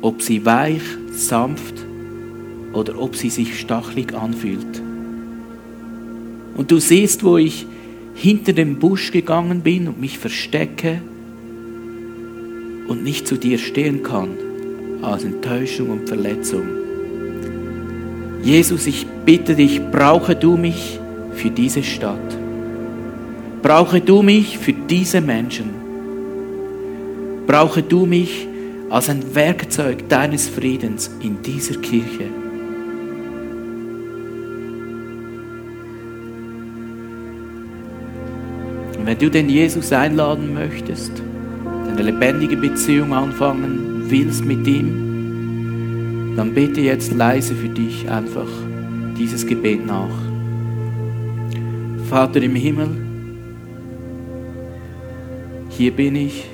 Ob 0.00 0.22
sie 0.22 0.44
weich, 0.44 0.82
sanft 1.12 1.74
oder 2.72 2.98
ob 2.98 3.16
sie 3.16 3.30
sich 3.30 3.58
stachelig 3.60 4.14
anfühlt. 4.14 4.82
Und 6.56 6.70
du 6.70 6.78
siehst, 6.78 7.24
wo 7.24 7.36
ich 7.36 7.66
hinter 8.14 8.52
dem 8.52 8.78
Busch 8.78 9.10
gegangen 9.10 9.60
bin 9.60 9.88
und 9.88 10.00
mich 10.00 10.18
verstecke 10.18 11.02
und 12.88 13.02
nicht 13.02 13.26
zu 13.26 13.36
dir 13.36 13.58
stehen 13.58 14.02
kann 14.02 14.30
aus 15.02 15.24
Enttäuschung 15.24 15.90
und 15.90 16.08
Verletzung. 16.08 16.62
Jesus, 18.42 18.86
ich 18.86 19.06
bitte 19.24 19.54
dich, 19.54 19.80
brauche 19.90 20.36
du 20.36 20.56
mich 20.56 21.00
für 21.32 21.50
diese 21.50 21.82
Stadt. 21.82 22.38
Brauche 23.62 24.00
du 24.00 24.22
mich 24.22 24.58
für 24.58 24.74
diese 24.74 25.20
Menschen. 25.20 25.70
brauche 27.46 27.82
du 27.82 28.06
mich 28.06 28.46
als 28.90 29.08
ein 29.08 29.34
Werkzeug 29.34 30.08
deines 30.08 30.48
Friedens 30.48 31.10
in 31.20 31.42
dieser 31.42 31.76
Kirche. 31.76 32.26
Und 38.98 39.06
wenn 39.06 39.18
du 39.18 39.30
den 39.30 39.48
Jesus 39.48 39.92
einladen 39.92 40.54
möchtest, 40.54 41.22
eine 41.94 42.10
lebendige 42.10 42.56
Beziehung 42.56 43.14
anfangen 43.14 44.10
willst 44.10 44.44
mit 44.44 44.66
ihm, 44.66 46.34
dann 46.36 46.52
bete 46.52 46.80
jetzt 46.80 47.14
leise 47.14 47.54
für 47.54 47.68
dich 47.68 48.10
einfach 48.10 48.48
dieses 49.16 49.46
Gebet 49.46 49.86
nach. 49.86 50.10
Vater 52.10 52.42
im 52.42 52.56
Himmel, 52.56 52.88
hier 55.68 55.92
bin 55.92 56.16
ich, 56.16 56.44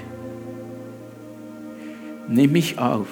nimm 2.29 2.53
mich 2.53 2.79
auf. 2.79 3.09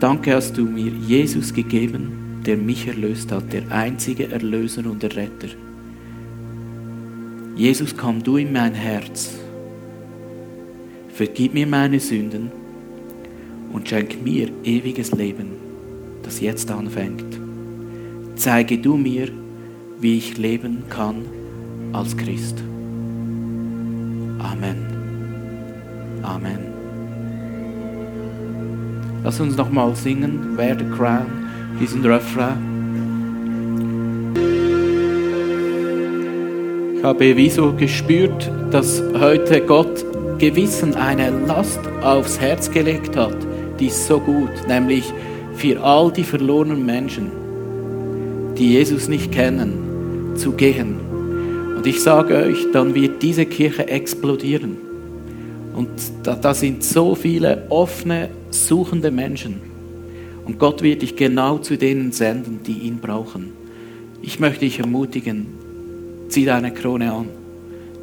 Danke 0.00 0.34
hast 0.34 0.56
du 0.56 0.66
mir 0.66 0.92
Jesus 0.92 1.52
gegeben, 1.54 2.42
der 2.44 2.58
mich 2.58 2.86
erlöst 2.86 3.32
hat, 3.32 3.50
der 3.54 3.70
einzige 3.70 4.30
Erlöser 4.30 4.84
und 4.84 5.02
Erretter. 5.02 5.48
Jesus, 7.56 7.96
komm 7.96 8.22
du 8.22 8.36
in 8.36 8.52
mein 8.52 8.74
Herz. 8.74 9.39
Vergib 11.20 11.52
mir 11.52 11.66
meine 11.66 12.00
Sünden 12.00 12.50
und 13.74 13.86
schenk 13.86 14.24
mir 14.24 14.48
ewiges 14.64 15.12
Leben, 15.12 15.50
das 16.22 16.40
jetzt 16.40 16.70
anfängt. 16.70 17.38
Zeige 18.36 18.78
du 18.78 18.96
mir, 18.96 19.28
wie 20.00 20.16
ich 20.16 20.38
leben 20.38 20.84
kann 20.88 21.16
als 21.92 22.16
Christ. 22.16 22.64
Amen. 24.38 24.78
Amen. 26.22 26.60
Lass 29.22 29.40
uns 29.40 29.58
nochmal 29.58 29.94
singen, 29.94 30.56
Wear 30.56 30.74
the 30.78 30.86
Crown, 30.86 31.26
diesen 31.78 32.02
Refrain. 32.02 32.56
Ich 36.96 37.04
habe 37.04 37.36
wie 37.36 37.50
so 37.50 37.74
gespürt, 37.74 38.50
dass 38.70 39.02
heute 39.18 39.60
Gott 39.60 40.09
gewissen 40.40 40.94
eine 40.94 41.30
Last 41.46 41.80
aufs 42.02 42.40
Herz 42.40 42.70
gelegt 42.70 43.16
hat, 43.16 43.36
die 43.78 43.86
ist 43.86 44.06
so 44.06 44.18
gut, 44.18 44.50
nämlich 44.66 45.12
für 45.54 45.80
all 45.80 46.10
die 46.10 46.24
verlorenen 46.24 46.84
Menschen, 46.84 47.30
die 48.56 48.72
Jesus 48.72 49.08
nicht 49.08 49.30
kennen, 49.30 50.32
zu 50.36 50.52
gehen. 50.52 50.98
Und 51.76 51.86
ich 51.86 52.02
sage 52.02 52.36
euch, 52.36 52.66
dann 52.72 52.94
wird 52.94 53.22
diese 53.22 53.46
Kirche 53.46 53.86
explodieren. 53.86 54.76
Und 55.76 55.88
da, 56.24 56.34
da 56.34 56.52
sind 56.52 56.82
so 56.82 57.14
viele 57.14 57.66
offene, 57.68 58.30
suchende 58.50 59.10
Menschen. 59.10 59.60
Und 60.44 60.58
Gott 60.58 60.82
wird 60.82 61.02
dich 61.02 61.16
genau 61.16 61.58
zu 61.58 61.78
denen 61.78 62.12
senden, 62.12 62.60
die 62.66 62.80
ihn 62.80 62.98
brauchen. 62.98 63.52
Ich 64.22 64.40
möchte 64.40 64.60
dich 64.60 64.80
ermutigen, 64.80 65.46
Zieh 66.30 66.44
deine 66.44 66.72
Krone 66.72 67.12
an. 67.12 67.28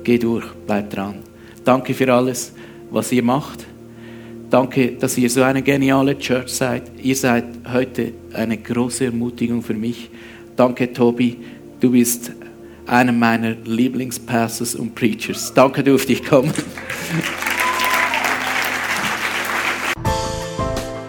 Geh 0.03 0.17
durch, 0.17 0.45
bleib 0.65 0.89
dran. 0.89 1.26
Danke 1.67 1.93
für 1.93 2.13
alles, 2.13 2.53
was 2.89 3.11
ihr 3.11 3.23
macht. 3.23 3.65
Danke, 4.49 4.93
dass 4.93 5.17
ihr 5.17 5.29
so 5.29 5.43
eine 5.43 5.61
geniale 5.61 6.17
Church 6.17 6.47
seid. 6.47 6.83
Ihr 7.03 7.15
seid 7.17 7.43
heute 7.69 8.13
eine 8.31 8.57
große 8.57 9.03
Ermutigung 9.03 9.61
für 9.61 9.73
mich. 9.73 10.09
Danke, 10.55 10.93
Tobi. 10.93 11.35
Du 11.81 11.91
bist 11.91 12.31
einer 12.85 13.11
meiner 13.11 13.51
Lieblingspastors 13.65 14.75
und 14.75 14.95
Preachers. 14.95 15.53
Danke, 15.53 15.83
durfte 15.83 16.13
ich 16.13 16.23
kommen. 16.23 16.53